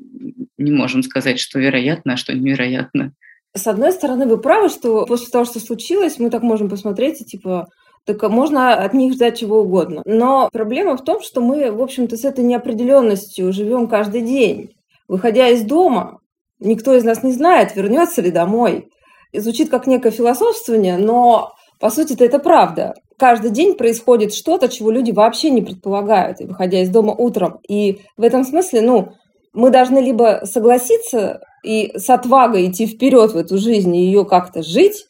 не 0.58 0.72
можем 0.72 1.04
сказать, 1.04 1.40
что 1.40 1.60
вероятно, 1.60 2.14
а 2.14 2.18
что 2.18 2.34
невероятно. 2.34 3.12
С 3.54 3.68
одной 3.68 3.92
стороны, 3.92 4.26
вы 4.26 4.38
правы, 4.38 4.70
что 4.70 5.06
после 5.06 5.30
того, 5.30 5.46
что 5.46 5.60
случилось, 5.60 6.20
мы 6.20 6.30
так 6.30 6.44
можем 6.44 6.70
посмотреть 6.70 7.22
и 7.22 7.26
типа 7.26 7.68
так 8.06 8.22
можно 8.30 8.76
от 8.76 8.94
них 8.94 9.14
ждать 9.14 9.40
чего 9.40 9.62
угодно. 9.62 10.02
Но 10.06 10.50
проблема 10.54 10.96
в 10.96 11.04
том, 11.04 11.22
что 11.22 11.42
мы, 11.42 11.72
в 11.72 11.82
общем-то, 11.82 12.16
с 12.16 12.24
этой 12.24 12.44
неопределенностью 12.44 13.52
живем 13.52 13.88
каждый 13.88 14.22
день. 14.22 14.76
Выходя 15.08 15.50
из 15.50 15.64
дома, 15.64 16.20
никто 16.60 16.96
из 16.96 17.04
нас 17.04 17.24
не 17.24 17.34
знает, 17.34 17.76
вернется 17.76 18.22
ли 18.22 18.30
домой. 18.30 18.90
Звучит 19.34 19.70
как 19.70 19.88
некое 19.88 20.12
философствование, 20.12 20.98
но 20.98 21.54
по 21.80 21.90
сути 21.90 22.16
это 22.22 22.40
правда. 22.40 22.94
Каждый 23.18 23.52
день 23.52 23.76
происходит 23.76 24.34
что-то, 24.34 24.68
чего 24.68 24.92
люди 24.92 25.12
вообще 25.12 25.50
не 25.50 25.62
предполагают, 25.62 26.40
выходя 26.40 26.82
из 26.82 26.90
дома 26.90 27.14
утром. 27.14 27.60
И 27.68 28.02
в 28.18 28.24
этом 28.24 28.44
смысле, 28.44 28.82
ну, 28.82 29.14
мы 29.54 29.70
должны 29.70 30.00
либо 30.00 30.42
согласиться 30.44 31.42
и 31.64 31.98
с 31.98 32.10
отвагой 32.10 32.70
идти 32.70 32.86
вперед 32.86 33.32
в 33.32 33.38
эту 33.38 33.58
жизнь 33.58 33.96
и 33.96 34.06
ее 34.06 34.26
как-то 34.26 34.64
жить, 34.64 35.08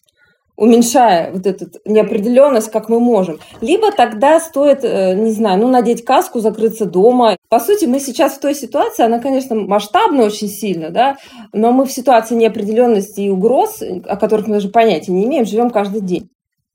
уменьшая 0.55 1.31
вот 1.33 1.45
эту 1.45 1.65
неопределенность, 1.85 2.71
как 2.71 2.87
мы 2.87 2.99
можем. 2.99 3.39
Либо 3.59 3.91
тогда 3.91 4.39
стоит, 4.39 4.83
э, 4.83 5.13
не 5.15 5.31
знаю, 5.31 5.59
ну, 5.59 5.67
надеть 5.67 6.05
каску, 6.05 6.39
закрыться 6.39 6.85
дома. 6.85 7.35
По 7.49 7.59
сути, 7.59 7.85
мы 7.85 7.99
сейчас 7.99 8.33
в 8.33 8.39
той 8.39 8.55
ситуации, 8.55 9.03
она, 9.03 9.19
конечно, 9.19 9.55
масштабна 9.55 10.23
очень 10.23 10.47
сильно, 10.47 10.91
да, 10.91 11.17
но 11.51 11.71
мы 11.71 11.85
в 11.85 11.91
ситуации 11.91 12.35
неопределенности 12.35 13.21
и 13.21 13.29
угроз, 13.29 13.81
о 13.81 14.15
которых 14.15 14.47
мы 14.47 14.53
даже 14.53 14.69
понятия 14.69 15.11
не 15.11 15.25
имеем, 15.25 15.45
живем 15.45 15.69
каждый 15.71 16.01
день. 16.01 16.29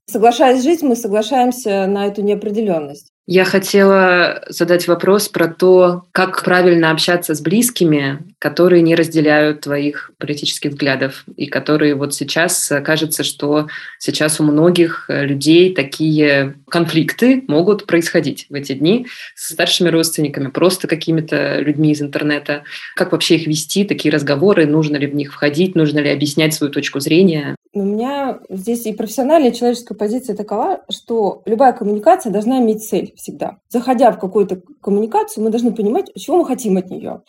Соглашаясь 0.07 0.63
жить, 0.63 0.81
мы 0.81 0.95
соглашаемся 0.95 1.85
на 1.87 2.07
эту 2.07 2.21
неопределенность. 2.21 3.11
Я 3.27 3.45
хотела 3.45 4.43
задать 4.49 4.87
вопрос 4.87 5.29
про 5.29 5.47
то, 5.47 6.03
как 6.11 6.43
правильно 6.43 6.91
общаться 6.91 7.33
с 7.33 7.39
близкими, 7.39 8.19
которые 8.39 8.81
не 8.81 8.95
разделяют 8.95 9.61
твоих 9.61 10.11
политических 10.17 10.71
взглядов 10.71 11.23
и 11.37 11.45
которые 11.45 11.95
вот 11.95 12.13
сейчас 12.13 12.73
кажется, 12.83 13.23
что 13.23 13.67
сейчас 13.99 14.41
у 14.41 14.43
многих 14.43 15.05
людей 15.07 15.73
такие 15.73 16.55
конфликты 16.67 17.43
могут 17.47 17.85
происходить 17.85 18.47
в 18.49 18.55
эти 18.55 18.73
дни 18.73 19.07
с 19.35 19.53
старшими 19.53 19.89
родственниками, 19.89 20.47
просто 20.47 20.87
какими-то 20.87 21.59
людьми 21.59 21.91
из 21.91 22.01
интернета. 22.01 22.63
Как 22.95 23.11
вообще 23.11 23.35
их 23.35 23.47
вести, 23.47 23.85
такие 23.85 24.11
разговоры, 24.11 24.65
нужно 24.65 24.97
ли 24.97 25.07
в 25.07 25.15
них 25.15 25.31
входить, 25.31 25.75
нужно 25.75 25.99
ли 25.99 26.09
объяснять 26.09 26.53
свою 26.55 26.73
точку 26.73 26.99
зрения? 26.99 27.55
У 27.73 27.83
меня 27.83 28.39
здесь 28.49 28.85
и 28.85 28.93
профессиональная, 28.93 29.51
и 29.51 29.53
человеческая 29.53 29.95
позиция 29.95 30.35
такова, 30.35 30.81
что 30.89 31.41
любая 31.45 31.71
коммуникация 31.71 32.31
должна 32.31 32.59
иметь 32.59 32.83
цель 32.83 33.13
всегда. 33.15 33.59
Заходя 33.69 34.11
в 34.11 34.19
какую-то 34.19 34.61
коммуникацию, 34.81 35.43
мы 35.43 35.51
должны 35.51 35.73
понимать, 35.73 36.11
чего 36.17 36.37
мы 36.37 36.45
хотим 36.45 36.75
от 36.75 36.89
нее. 36.89 37.21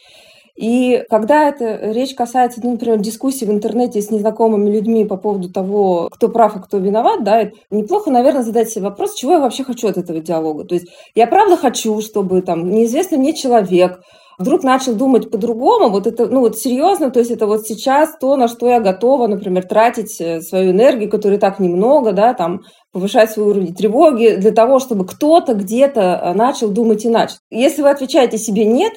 И 0.57 1.05
когда 1.09 1.49
эта 1.49 1.93
речь 1.93 2.15
касается, 2.15 2.61
ну, 2.63 2.73
например, 2.73 2.99
дискуссий 2.99 3.47
в 3.47 3.51
интернете 3.53 4.03
с 4.03 4.11
незнакомыми 4.11 4.69
людьми 4.69 5.05
по 5.05 5.17
поводу 5.17 5.49
того, 5.51 6.09
кто 6.11 6.29
прав 6.29 6.57
и 6.57 6.61
кто 6.61 6.79
виноват, 6.79 7.23
да, 7.23 7.51
неплохо, 7.71 8.11
наверное, 8.11 8.43
задать 8.43 8.69
себе 8.69 8.87
вопрос, 8.87 9.15
чего 9.15 9.35
я 9.35 9.39
вообще 9.39 9.63
хочу 9.63 9.89
от 9.89 9.97
этого 9.97 10.21
диалога. 10.21 10.65
То 10.65 10.75
есть 10.75 10.89
я 11.15 11.29
правда 11.29 11.57
хочу, 11.57 12.01
чтобы 12.01 12.43
там 12.43 12.69
неизвестный 12.69 13.17
мне 13.17 13.33
человек 13.33 14.01
вдруг 14.43 14.63
начал 14.63 14.95
думать 14.95 15.31
по-другому, 15.31 15.89
вот 15.89 16.07
это, 16.07 16.27
ну 16.27 16.41
вот 16.41 16.59
серьезно, 16.59 17.11
то 17.11 17.21
есть 17.21 17.31
это 17.31 17.47
вот 17.47 17.67
сейчас 17.67 18.17
то, 18.21 18.37
на 18.37 18.49
что 18.49 18.69
я 18.69 18.81
готова, 18.81 19.27
например, 19.27 19.65
тратить 19.65 20.21
э, 20.21 20.41
свою 20.43 20.73
энергию, 20.73 21.11
которой 21.11 21.39
так 21.39 21.59
немного, 21.59 22.13
да, 22.13 22.35
там, 22.35 22.61
повышать 22.93 23.31
свой 23.31 23.47
уровень 23.47 23.75
тревоги 23.75 24.37
для 24.37 24.51
того, 24.51 24.79
чтобы 24.79 25.07
кто-то 25.07 25.55
где-то 25.55 26.01
э, 26.01 26.35
начал 26.35 26.69
думать 26.69 27.07
иначе. 27.07 27.37
Если 27.51 27.83
вы 27.83 27.91
отвечаете 27.91 28.37
себе 28.37 28.67
«нет», 28.67 28.93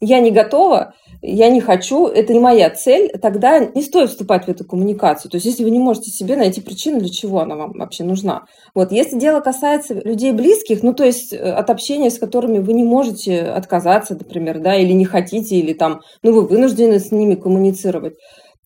я 0.00 0.20
не 0.20 0.30
готова, 0.30 0.94
я 1.20 1.50
не 1.50 1.60
хочу, 1.60 2.06
это 2.06 2.32
не 2.32 2.38
моя 2.38 2.70
цель, 2.70 3.10
тогда 3.20 3.58
не 3.58 3.82
стоит 3.82 4.10
вступать 4.10 4.44
в 4.44 4.48
эту 4.48 4.64
коммуникацию. 4.64 5.30
То 5.30 5.36
есть, 5.36 5.46
если 5.46 5.64
вы 5.64 5.70
не 5.70 5.78
можете 5.78 6.10
себе 6.10 6.36
найти 6.36 6.60
причину, 6.60 7.00
для 7.00 7.08
чего 7.08 7.40
она 7.40 7.56
вам 7.56 7.72
вообще 7.72 8.04
нужна. 8.04 8.44
Вот, 8.74 8.92
если 8.92 9.18
дело 9.18 9.40
касается 9.40 9.94
людей 9.94 10.32
близких, 10.32 10.82
ну, 10.82 10.94
то 10.94 11.04
есть 11.04 11.32
э, 11.32 11.38
от 11.38 11.70
общения, 11.70 12.10
с 12.10 12.18
которыми 12.18 12.58
вы 12.58 12.72
не 12.72 12.84
можете 12.84 13.42
отказаться, 13.42 14.14
например, 14.14 14.60
да, 14.60 14.76
или 14.76 14.92
не 14.92 15.04
хотите, 15.04 15.56
или 15.56 15.72
там, 15.72 16.00
ну, 16.22 16.32
вы 16.32 16.42
вынуждены 16.46 17.00
с 17.00 17.10
ними 17.10 17.34
коммуницировать, 17.34 18.14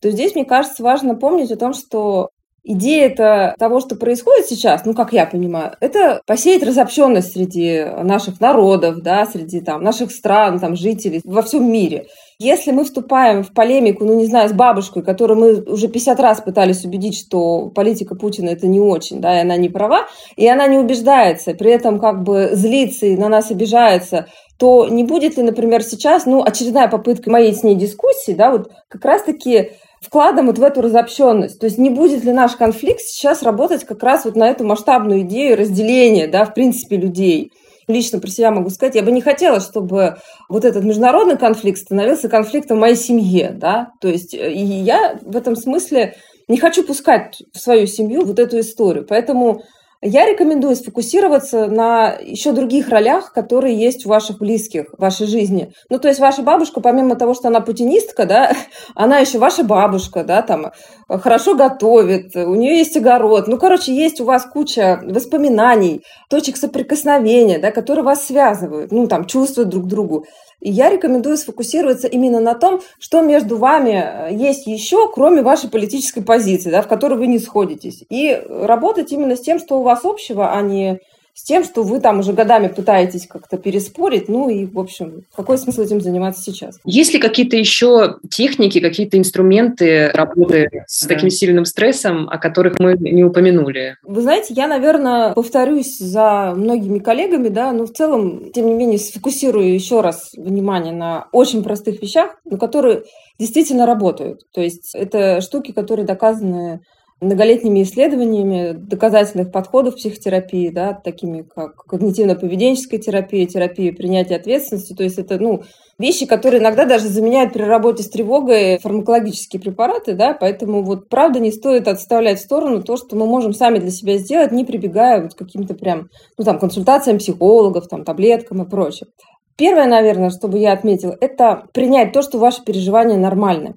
то 0.01 0.11
здесь, 0.11 0.35
мне 0.35 0.45
кажется, 0.45 0.83
важно 0.83 1.15
помнить 1.15 1.51
о 1.51 1.57
том, 1.57 1.73
что 1.73 2.29
Идея 2.65 3.07
это 3.07 3.55
того, 3.59 3.81
что 3.81 3.97
происходит 3.97 4.47
сейчас, 4.47 4.85
ну, 4.85 4.93
как 4.93 5.11
я 5.11 5.25
понимаю, 5.25 5.75
это 5.81 6.21
посеять 6.25 6.63
разобщенность 6.63 7.33
среди 7.33 7.83
наших 8.03 8.39
народов, 8.39 9.01
да, 9.01 9.25
среди 9.25 9.59
там, 9.59 9.83
наших 9.83 10.11
стран, 10.11 10.59
там, 10.59 10.77
жителей 10.77 11.19
во 11.25 11.41
всем 11.41 11.69
мире. 11.69 12.07
Если 12.39 12.71
мы 12.71 12.85
вступаем 12.85 13.43
в 13.43 13.53
полемику, 13.53 14.05
ну, 14.05 14.15
не 14.15 14.27
знаю, 14.27 14.47
с 14.47 14.53
бабушкой, 14.53 15.03
которую 15.03 15.39
мы 15.39 15.61
уже 15.61 15.89
50 15.89 16.17
раз 16.21 16.39
пытались 16.39 16.85
убедить, 16.85 17.17
что 17.17 17.67
политика 17.67 18.15
Путина 18.15 18.51
это 18.51 18.65
не 18.65 18.79
очень, 18.79 19.19
да, 19.19 19.37
и 19.37 19.41
она 19.41 19.57
не 19.57 19.67
права, 19.67 20.07
и 20.37 20.47
она 20.47 20.65
не 20.67 20.77
убеждается, 20.77 21.55
при 21.55 21.69
этом 21.69 21.99
как 21.99 22.23
бы 22.23 22.51
злится 22.53 23.07
и 23.07 23.17
на 23.17 23.27
нас 23.27 23.51
обижается, 23.51 24.27
то 24.57 24.87
не 24.87 25.03
будет 25.03 25.35
ли, 25.35 25.43
например, 25.43 25.83
сейчас, 25.83 26.25
ну, 26.25 26.41
очередная 26.41 26.87
попытка 26.87 27.29
моей 27.29 27.53
с 27.53 27.63
ней 27.63 27.75
дискуссии, 27.75 28.31
да, 28.31 28.51
вот 28.51 28.71
как 28.87 29.03
раз-таки 29.03 29.71
вкладом 30.03 30.47
вот 30.47 30.57
в 30.57 30.63
эту 30.63 30.81
разобщенность. 30.81 31.59
То 31.59 31.65
есть 31.65 31.77
не 31.77 31.89
будет 31.89 32.23
ли 32.23 32.31
наш 32.31 32.55
конфликт 32.55 33.01
сейчас 33.01 33.43
работать 33.43 33.85
как 33.85 34.03
раз 34.03 34.25
вот 34.25 34.35
на 34.35 34.49
эту 34.49 34.63
масштабную 34.63 35.21
идею 35.21 35.57
разделения, 35.57 36.27
да, 36.27 36.45
в 36.45 36.53
принципе, 36.53 36.97
людей. 36.97 37.51
Лично 37.87 38.19
про 38.19 38.29
себя 38.29 38.51
могу 38.51 38.69
сказать, 38.69 38.95
я 38.95 39.03
бы 39.03 39.11
не 39.11 39.21
хотела, 39.21 39.59
чтобы 39.59 40.17
вот 40.47 40.63
этот 40.63 40.83
международный 40.83 41.37
конфликт 41.37 41.79
становился 41.79 42.29
конфликтом 42.29 42.79
моей 42.79 42.95
семье, 42.95 43.51
да, 43.53 43.91
то 43.99 44.07
есть 44.07 44.33
э, 44.33 44.53
и 44.53 44.63
я 44.63 45.19
в 45.21 45.35
этом 45.35 45.57
смысле 45.57 46.15
не 46.47 46.57
хочу 46.57 46.83
пускать 46.83 47.43
в 47.53 47.59
свою 47.59 47.85
семью 47.87 48.23
вот 48.23 48.39
эту 48.39 48.59
историю, 48.59 49.05
поэтому 49.07 49.63
я 50.03 50.25
рекомендую 50.25 50.75
сфокусироваться 50.75 51.67
на 51.67 52.17
еще 52.21 52.51
других 52.51 52.89
ролях, 52.89 53.31
которые 53.31 53.77
есть 53.77 54.05
у 54.05 54.09
ваших 54.09 54.39
близких 54.39 54.93
в 54.93 55.01
вашей 55.01 55.27
жизни. 55.27 55.73
Ну, 55.89 55.97
то 55.97 56.09
есть 56.09 56.19
ваша 56.19 56.41
бабушка, 56.41 56.81
помимо 56.81 57.15
того, 57.15 57.33
что 57.33 57.47
она 57.47 57.61
путинистка, 57.61 58.25
да, 58.25 58.51
она 58.95 59.19
еще 59.19 59.39
ваша 59.39 59.63
бабушка, 59.63 60.23
да, 60.23 60.41
там, 60.41 60.71
хорошо 61.07 61.55
готовит, 61.55 62.35
у 62.35 62.55
нее 62.55 62.77
есть 62.77 62.97
огород. 62.97 63.47
Ну, 63.47 63.57
короче, 63.57 63.95
есть 63.95 64.19
у 64.19 64.25
вас 64.25 64.45
куча 64.45 65.01
воспоминаний, 65.03 66.03
точек 66.29 66.57
соприкосновения, 66.57 67.59
да, 67.59 67.71
которые 67.71 68.03
вас 68.03 68.25
связывают, 68.25 68.91
ну, 68.91 69.07
там, 69.07 69.25
чувствуют 69.25 69.69
друг 69.69 69.87
другу. 69.87 70.25
И 70.63 70.71
я 70.71 70.89
рекомендую 70.89 71.35
сфокусироваться 71.35 72.07
именно 72.07 72.39
на 72.39 72.55
том, 72.55 72.81
что 72.97 73.21
между 73.21 73.57
вами 73.57 74.01
э, 74.01 74.33
есть 74.33 74.65
еще, 74.65 75.11
кроме 75.11 75.41
вашей 75.41 75.69
политической 75.69 76.21
позиции, 76.21 76.71
да, 76.71 76.81
в 76.81 76.87
которой 76.87 77.15
вы 77.15 77.27
не 77.27 77.37
сходитесь. 77.37 78.05
И 78.09 78.41
работать 78.49 79.11
именно 79.11 79.35
с 79.35 79.41
тем, 79.41 79.59
что 79.59 79.79
у 79.79 79.83
вас 79.83 79.92
общего, 80.03 80.53
а 80.53 80.61
не 80.61 80.99
с 81.33 81.43
тем, 81.43 81.63
что 81.63 81.83
вы 81.83 81.99
там 81.99 82.19
уже 82.19 82.31
годами 82.31 82.67
пытаетесь 82.67 83.27
как-то 83.27 83.57
переспорить. 83.57 84.29
Ну 84.29 84.49
и, 84.49 84.65
в 84.65 84.77
общем, 84.79 85.23
какой 85.35 85.57
смысл 85.57 85.81
этим 85.81 85.99
заниматься 85.99 86.43
сейчас? 86.43 86.79
Есть 86.85 87.13
ли 87.13 87.19
какие-то 87.19 87.55
еще 87.55 88.17
техники, 88.29 88.79
какие-то 88.79 89.17
инструменты 89.17 90.09
работы 90.09 90.69
с 90.87 91.03
да. 91.03 91.15
таким 91.15 91.29
сильным 91.29 91.65
стрессом, 91.65 92.29
о 92.29 92.37
которых 92.37 92.79
мы 92.79 92.95
не 92.99 93.23
упомянули? 93.23 93.97
Вы 94.03 94.21
знаете, 94.21 94.53
я, 94.53 94.67
наверное, 94.67 95.33
повторюсь 95.33 95.97
за 95.97 96.53
многими 96.55 96.99
коллегами, 96.99 97.47
да, 97.47 97.71
но 97.71 97.85
в 97.85 97.91
целом, 97.91 98.51
тем 98.51 98.67
не 98.67 98.75
менее, 98.75 98.99
сфокусирую 98.99 99.73
еще 99.73 100.01
раз 100.01 100.33
внимание 100.37 100.93
на 100.93 101.27
очень 101.31 101.63
простых 101.63 102.01
вещах, 102.01 102.37
но 102.45 102.57
которые 102.57 103.03
действительно 103.39 103.87
работают. 103.87 104.41
То 104.53 104.61
есть 104.61 104.93
это 104.93 105.41
штуки, 105.41 105.71
которые 105.71 106.05
доказаны 106.05 106.81
многолетними 107.23 107.83
исследованиями 107.83 108.73
доказательных 108.73 109.51
подходов 109.51 109.95
психотерапии, 109.95 110.69
да, 110.69 110.93
такими 110.93 111.41
как 111.41 111.83
когнитивно-поведенческая 111.89 112.99
терапия, 112.99 113.45
терапия 113.47 113.93
принятия 113.93 114.35
ответственности. 114.35 114.93
То 114.93 115.03
есть 115.03 115.17
это 115.17 115.39
ну, 115.39 115.63
вещи, 115.97 116.25
которые 116.25 116.61
иногда 116.61 116.85
даже 116.85 117.07
заменяют 117.07 117.53
при 117.53 117.63
работе 117.63 118.03
с 118.03 118.09
тревогой 118.09 118.79
фармакологические 118.79 119.61
препараты, 119.61 120.13
да, 120.13 120.33
поэтому 120.39 120.83
вот 120.83 121.09
правда 121.09 121.39
не 121.39 121.51
стоит 121.51 121.87
отставлять 121.87 122.39
в 122.39 122.43
сторону 122.43 122.83
то, 122.83 122.97
что 122.97 123.15
мы 123.15 123.25
можем 123.25 123.53
сами 123.53 123.79
для 123.79 123.91
себя 123.91 124.17
сделать, 124.17 124.51
не 124.51 124.65
прибегая 124.65 125.21
вот 125.21 125.33
к 125.33 125.37
каким-то 125.37 125.73
прям, 125.73 126.09
ну 126.37 126.43
там, 126.43 126.59
консультациям 126.59 127.17
психологов, 127.17 127.87
там, 127.87 128.03
таблеткам 128.03 128.63
и 128.63 128.69
прочее. 128.69 129.07
Первое, 129.55 129.85
наверное, 129.85 130.31
чтобы 130.31 130.57
я 130.57 130.73
отметила, 130.73 131.15
это 131.21 131.65
принять 131.73 132.11
то, 132.11 132.21
что 132.23 132.39
ваши 132.39 132.63
переживания 132.63 133.17
нормальны. 133.17 133.75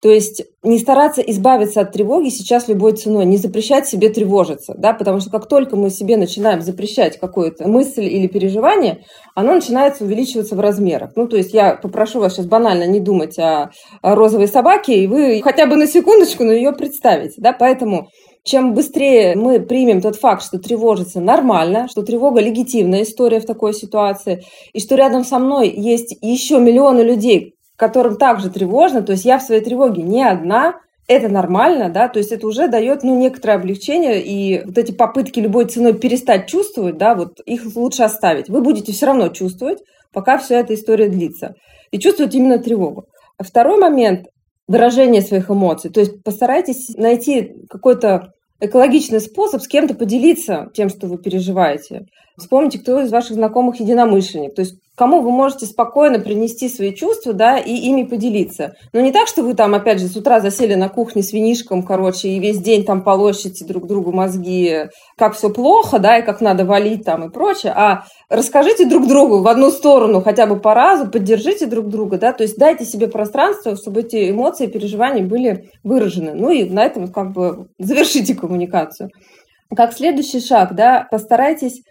То 0.00 0.10
есть 0.10 0.44
не 0.62 0.78
стараться 0.78 1.20
избавиться 1.22 1.80
от 1.80 1.90
тревоги 1.92 2.28
сейчас 2.28 2.68
любой 2.68 2.92
ценой, 2.92 3.24
не 3.24 3.36
запрещать 3.36 3.88
себе 3.88 4.10
тревожиться, 4.10 4.74
да, 4.78 4.92
потому 4.92 5.18
что 5.18 5.30
как 5.30 5.48
только 5.48 5.74
мы 5.74 5.90
себе 5.90 6.16
начинаем 6.16 6.60
запрещать 6.60 7.18
какую-то 7.18 7.66
мысль 7.66 8.04
или 8.04 8.28
переживание, 8.28 9.04
оно 9.34 9.54
начинает 9.54 10.00
увеличиваться 10.00 10.54
в 10.54 10.60
размерах. 10.60 11.10
Ну, 11.16 11.26
то 11.26 11.36
есть 11.36 11.52
я 11.52 11.74
попрошу 11.74 12.20
вас 12.20 12.34
сейчас 12.34 12.46
банально 12.46 12.86
не 12.86 13.00
думать 13.00 13.38
о, 13.40 13.70
розовой 14.02 14.46
собаке, 14.46 15.02
и 15.02 15.08
вы 15.08 15.40
хотя 15.42 15.66
бы 15.66 15.74
на 15.74 15.88
секундочку, 15.88 16.44
но 16.44 16.52
ее 16.52 16.72
представите, 16.72 17.34
да, 17.38 17.52
поэтому 17.52 18.08
чем 18.44 18.74
быстрее 18.74 19.34
мы 19.34 19.58
примем 19.58 20.00
тот 20.00 20.14
факт, 20.14 20.44
что 20.44 20.58
тревожиться 20.58 21.20
нормально, 21.20 21.88
что 21.90 22.02
тревога 22.02 22.40
легитимная 22.40 23.02
история 23.02 23.40
в 23.40 23.46
такой 23.46 23.74
ситуации, 23.74 24.44
и 24.72 24.80
что 24.80 24.94
рядом 24.94 25.24
со 25.24 25.40
мной 25.40 25.68
есть 25.68 26.16
еще 26.20 26.60
миллионы 26.60 27.00
людей, 27.00 27.57
которым 27.78 28.16
также 28.16 28.50
тревожно, 28.50 29.02
то 29.02 29.12
есть 29.12 29.24
я 29.24 29.38
в 29.38 29.42
своей 29.42 29.62
тревоге 29.62 30.02
не 30.02 30.24
одна, 30.24 30.80
это 31.06 31.28
нормально, 31.28 31.88
да, 31.88 32.08
то 32.08 32.18
есть 32.18 32.32
это 32.32 32.46
уже 32.46 32.68
дает, 32.68 33.02
ну, 33.02 33.16
некоторое 33.16 33.54
облегчение, 33.54 34.20
и 34.20 34.62
вот 34.64 34.76
эти 34.76 34.92
попытки 34.92 35.40
любой 35.40 35.66
ценой 35.66 35.94
перестать 35.94 36.48
чувствовать, 36.48 36.98
да, 36.98 37.14
вот 37.14 37.40
их 37.46 37.64
лучше 37.76 38.02
оставить. 38.02 38.48
Вы 38.50 38.60
будете 38.60 38.92
все 38.92 39.06
равно 39.06 39.28
чувствовать, 39.28 39.78
пока 40.12 40.36
вся 40.36 40.56
эта 40.56 40.74
история 40.74 41.08
длится. 41.08 41.54
И 41.92 41.98
чувствовать 41.98 42.34
именно 42.34 42.58
тревогу. 42.58 43.04
А 43.38 43.44
второй 43.44 43.78
момент– 43.78 44.26
выражение 44.68 45.22
своих 45.22 45.48
эмоций. 45.48 45.90
То 45.90 46.00
есть 46.00 46.22
постарайтесь 46.22 46.94
найти 46.96 47.54
какой-то 47.70 48.32
экологичный 48.60 49.20
способ 49.20 49.62
с 49.62 49.68
кем-то 49.68 49.94
поделиться 49.94 50.68
тем, 50.74 50.88
что 50.88 51.06
вы 51.06 51.16
переживаете. 51.16 52.06
Вспомните, 52.38 52.78
кто 52.78 53.00
из 53.00 53.10
ваших 53.10 53.34
знакомых 53.34 53.80
единомышленник. 53.80 54.54
То 54.54 54.62
есть 54.62 54.76
кому 54.98 55.20
вы 55.20 55.30
можете 55.30 55.64
спокойно 55.64 56.18
принести 56.18 56.68
свои 56.68 56.92
чувства, 56.92 57.32
да, 57.32 57.56
и 57.56 57.72
ими 57.72 58.02
поделиться. 58.02 58.74
Но 58.92 59.00
не 59.00 59.12
так, 59.12 59.28
что 59.28 59.42
вы 59.42 59.54
там, 59.54 59.74
опять 59.74 60.00
же, 60.00 60.08
с 60.08 60.16
утра 60.16 60.40
засели 60.40 60.74
на 60.74 60.88
кухне 60.88 61.22
с 61.22 61.32
винишком, 61.32 61.84
короче, 61.84 62.28
и 62.28 62.40
весь 62.40 62.58
день 62.58 62.84
там 62.84 63.02
полощите 63.02 63.64
друг 63.64 63.86
другу 63.86 64.10
мозги, 64.10 64.88
как 65.16 65.34
все 65.34 65.50
плохо, 65.50 66.00
да, 66.00 66.18
и 66.18 66.24
как 66.24 66.40
надо 66.40 66.64
валить 66.64 67.04
там 67.04 67.24
и 67.24 67.30
прочее, 67.30 67.72
а 67.76 68.04
расскажите 68.28 68.86
друг 68.86 69.06
другу 69.06 69.40
в 69.40 69.46
одну 69.46 69.70
сторону 69.70 70.20
хотя 70.20 70.46
бы 70.46 70.58
по 70.58 70.74
разу, 70.74 71.08
поддержите 71.08 71.66
друг 71.66 71.88
друга, 71.88 72.18
да, 72.18 72.32
то 72.32 72.42
есть 72.42 72.58
дайте 72.58 72.84
себе 72.84 73.06
пространство, 73.06 73.76
чтобы 73.76 74.00
эти 74.00 74.30
эмоции, 74.30 74.66
переживания 74.66 75.24
были 75.24 75.70
выражены. 75.84 76.34
Ну 76.34 76.50
и 76.50 76.68
на 76.68 76.84
этом 76.84 77.08
как 77.08 77.32
бы 77.32 77.68
завершите 77.78 78.34
коммуникацию. 78.34 79.10
Как 79.76 79.92
следующий 79.92 80.40
шаг, 80.40 80.74
да, 80.74 81.06
постарайтесь 81.10 81.82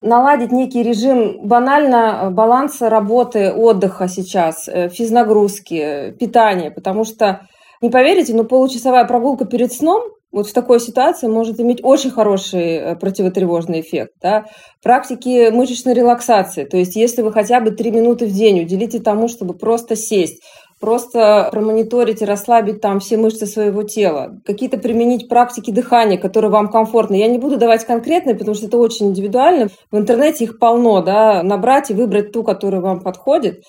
наладить 0.00 0.52
некий 0.52 0.82
режим 0.82 1.46
банально 1.46 1.96
э, 1.96 2.30
баланса 2.30 2.88
работы, 2.88 3.52
отдыха 3.52 4.08
сейчас, 4.08 4.68
э, 4.68 4.88
физнагрузки, 4.88 6.14
питания, 6.18 6.70
потому 6.70 7.04
что, 7.04 7.46
не 7.80 7.90
поверите, 7.90 8.34
но 8.34 8.44
получасовая 8.44 9.04
прогулка 9.04 9.44
перед 9.44 9.72
сном 9.72 10.02
вот 10.30 10.46
в 10.46 10.52
такой 10.52 10.78
ситуации 10.78 11.26
может 11.26 11.58
иметь 11.58 11.80
очень 11.82 12.10
хороший 12.10 12.76
э, 12.76 12.96
противотревожный 12.96 13.80
эффект. 13.80 14.12
Да? 14.20 14.44
Практики 14.82 15.50
мышечной 15.50 15.94
релаксации, 15.94 16.64
то 16.64 16.76
есть 16.76 16.96
если 16.96 17.22
вы 17.22 17.32
хотя 17.32 17.60
бы 17.60 17.70
три 17.70 17.90
минуты 17.90 18.26
в 18.26 18.32
день 18.32 18.60
уделите 18.60 19.00
тому, 19.00 19.28
чтобы 19.28 19.54
просто 19.54 19.96
сесть, 19.96 20.42
просто 20.80 21.48
промониторить 21.50 22.22
и 22.22 22.24
расслабить 22.24 22.80
там 22.80 23.00
все 23.00 23.16
мышцы 23.16 23.46
своего 23.46 23.82
тела, 23.82 24.38
какие-то 24.44 24.78
применить 24.78 25.28
практики 25.28 25.70
дыхания, 25.70 26.18
которые 26.18 26.50
вам 26.50 26.68
комфортны. 26.68 27.16
Я 27.16 27.28
не 27.28 27.38
буду 27.38 27.56
давать 27.56 27.84
конкретные, 27.84 28.36
потому 28.36 28.54
что 28.54 28.66
это 28.66 28.78
очень 28.78 29.08
индивидуально. 29.08 29.68
В 29.90 29.98
интернете 29.98 30.44
их 30.44 30.58
полно, 30.58 31.02
да, 31.02 31.42
набрать 31.42 31.90
и 31.90 31.94
выбрать 31.94 32.32
ту, 32.32 32.42
которая 32.42 32.80
вам 32.80 33.00
подходит. 33.00 33.62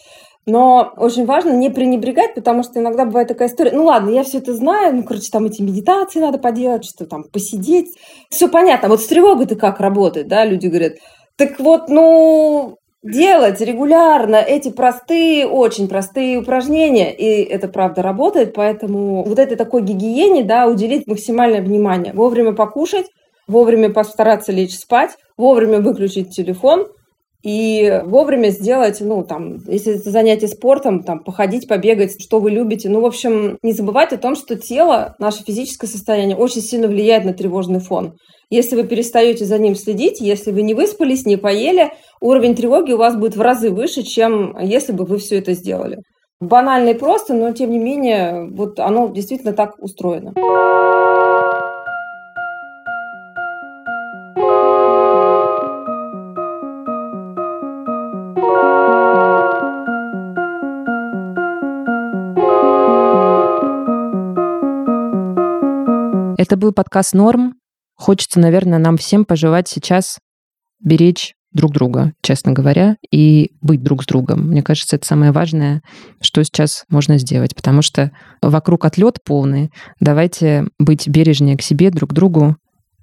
Но 0.46 0.94
очень 0.98 1.26
важно 1.26 1.52
не 1.52 1.70
пренебрегать, 1.70 2.34
потому 2.34 2.64
что 2.64 2.80
иногда 2.80 3.06
бывает 3.06 3.28
такая 3.28 3.50
история, 3.50 3.72
ну 3.72 3.86
ладно, 3.86 4.10
я 4.10 4.24
все 4.24 4.40
это 4.40 4.54
знаю, 4.56 4.96
ну, 4.96 5.04
короче, 5.04 5.30
там 5.32 5.46
эти 5.46 5.62
медитации 5.62 6.20
надо 6.20 6.40
поделать, 6.40 6.86
что 6.86 7.06
там 7.06 7.24
посидеть. 7.24 7.96
Все 8.30 8.48
понятно. 8.48 8.90
Вот 8.90 9.02
с 9.02 9.08
тревогой-то 9.08 9.56
как 9.56 9.80
работает, 9.80 10.28
да, 10.28 10.46
люди 10.46 10.66
говорят, 10.66 10.94
так 11.38 11.60
вот, 11.60 11.90
ну, 11.90 12.79
делать 13.04 13.62
регулярно 13.62 14.36
эти 14.36 14.70
простые, 14.70 15.48
очень 15.48 15.88
простые 15.88 16.40
упражнения, 16.40 17.14
и 17.16 17.44
это 17.44 17.68
правда 17.68 18.02
работает, 18.02 18.54
поэтому 18.54 19.24
вот 19.24 19.40
этой 19.40 19.56
такой 19.56 19.82
гигиене, 19.82 20.44
да, 20.44 20.68
уделить 20.68 21.08
максимальное 21.08 21.62
внимание. 21.62 22.14
Вовремя 22.14 22.54
покушать, 22.54 23.08
вовремя 23.48 23.90
постараться 23.90 24.52
лечь 24.52 24.78
спать, 24.78 25.18
вовремя 25.38 25.80
выключить 25.80 26.36
телефон 26.36 26.88
и 27.42 28.02
вовремя 28.04 28.50
сделать, 28.50 29.00
ну, 29.00 29.24
там, 29.24 29.60
если 29.68 29.96
это 29.96 30.10
занятие 30.10 30.48
спортом, 30.48 31.04
там, 31.04 31.24
походить, 31.24 31.68
побегать, 31.68 32.22
что 32.22 32.40
вы 32.40 32.52
любите. 32.52 32.90
Ну, 32.90 33.00
в 33.00 33.06
общем, 33.06 33.58
не 33.62 33.72
забывать 33.72 34.12
о 34.12 34.18
том, 34.18 34.36
что 34.36 34.58
тело, 34.58 35.16
наше 35.20 35.44
физическое 35.44 35.88
состояние 35.88 36.36
очень 36.36 36.62
сильно 36.62 36.88
влияет 36.88 37.24
на 37.24 37.34
тревожный 37.34 37.80
фон. 37.80 38.16
Если 38.50 38.76
вы 38.76 38.84
перестаете 38.84 39.46
за 39.46 39.58
ним 39.58 39.76
следить, 39.76 40.20
если 40.20 40.52
вы 40.52 40.64
не 40.64 40.74
выспались, 40.74 41.26
не 41.26 41.38
поели, 41.38 41.92
уровень 42.20 42.56
тревоги 42.56 42.92
у 42.92 42.98
вас 42.98 43.16
будет 43.16 43.38
в 43.38 43.42
разы 43.42 43.70
выше, 43.70 44.04
чем 44.04 44.58
если 44.60 44.92
бы 44.92 45.06
вы 45.06 45.18
все 45.20 45.38
это 45.38 45.54
сделали. 45.54 46.00
Банально 46.42 46.90
и 46.90 46.94
просто, 46.94 47.34
но 47.34 47.52
тем 47.52 47.70
не 47.72 47.80
менее, 47.80 48.50
вот 48.52 48.80
оно 48.80 49.10
действительно 49.10 49.54
так 49.54 49.78
устроено. 49.80 50.34
Это 66.40 66.56
был 66.56 66.72
подкаст 66.72 67.14
«Норм». 67.16 67.56
Хочется, 67.96 68.40
наверное, 68.40 68.80
нам 68.80 68.96
всем 68.96 69.26
пожелать 69.26 69.68
сейчас 69.68 70.20
беречь 70.82 71.34
друг 71.52 71.74
друга, 71.74 72.14
честно 72.22 72.54
говоря, 72.54 72.96
и 73.12 73.52
быть 73.60 73.84
друг 73.84 74.04
с 74.04 74.06
другом. 74.06 74.48
Мне 74.48 74.64
кажется, 74.64 74.96
это 74.96 75.06
самое 75.06 75.34
важное, 75.34 75.82
что 76.22 76.42
сейчас 76.46 76.86
можно 76.88 77.18
сделать, 77.18 77.58
потому 77.58 77.82
что 77.82 78.12
вокруг 78.42 78.86
отлет 78.86 79.18
полный. 79.26 79.70
Давайте 80.00 80.70
быть 80.80 81.10
бережнее 81.10 81.58
к 81.58 81.62
себе, 81.62 81.92
друг 81.92 82.12
к 82.12 82.14
другу, 82.14 82.56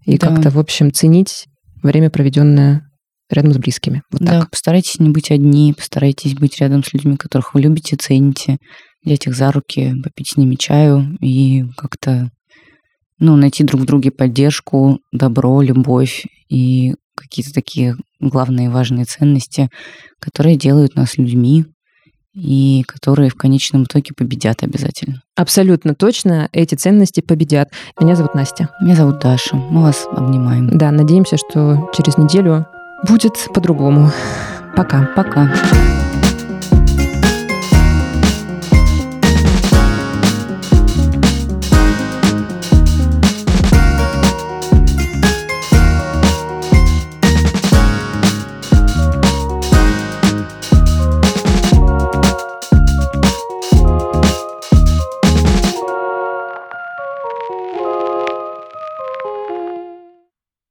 и 0.06 0.16
да. 0.16 0.28
как-то, 0.28 0.48
в 0.48 0.58
общем, 0.58 0.90
ценить 0.90 1.44
время, 1.82 2.08
проведенное 2.08 2.88
рядом 3.28 3.52
с 3.52 3.58
близкими. 3.58 4.00
Вот 4.10 4.22
да, 4.22 4.40
так. 4.40 4.50
постарайтесь 4.50 4.98
не 4.98 5.10
быть 5.10 5.30
одни, 5.30 5.74
постарайтесь 5.74 6.32
быть 6.32 6.58
рядом 6.58 6.82
с 6.82 6.90
людьми, 6.94 7.18
которых 7.18 7.52
вы 7.52 7.60
любите, 7.60 7.96
цените, 7.96 8.56
взять 9.04 9.26
их 9.26 9.36
за 9.36 9.52
руки, 9.52 9.92
попить 10.02 10.30
с 10.30 10.36
ними 10.38 10.54
чаю 10.54 11.18
и 11.20 11.66
как-то 11.76 12.30
ну, 13.18 13.36
найти 13.36 13.64
друг 13.64 13.82
в 13.82 13.86
друге 13.86 14.10
поддержку, 14.10 15.00
добро, 15.12 15.62
любовь 15.62 16.26
и 16.48 16.94
какие-то 17.14 17.52
такие 17.52 17.96
главные 18.20 18.70
важные 18.70 19.04
ценности, 19.04 19.70
которые 20.18 20.56
делают 20.56 20.94
нас 20.94 21.16
людьми 21.16 21.64
и 22.34 22.84
которые 22.86 23.30
в 23.30 23.34
конечном 23.34 23.84
итоге 23.84 24.12
победят 24.14 24.62
обязательно. 24.62 25.22
Абсолютно 25.34 25.94
точно 25.94 26.50
эти 26.52 26.74
ценности 26.74 27.20
победят. 27.20 27.70
Меня 27.98 28.14
зовут 28.14 28.34
Настя. 28.34 28.68
Меня 28.82 28.94
зовут 28.94 29.20
Даша. 29.20 29.56
Мы 29.56 29.82
вас 29.82 30.06
обнимаем. 30.12 30.68
Да, 30.76 30.90
надеемся, 30.90 31.38
что 31.38 31.90
через 31.96 32.18
неделю 32.18 32.66
будет 33.08 33.34
по-другому. 33.54 34.10
Пока. 34.76 35.10
Пока. 35.16 35.50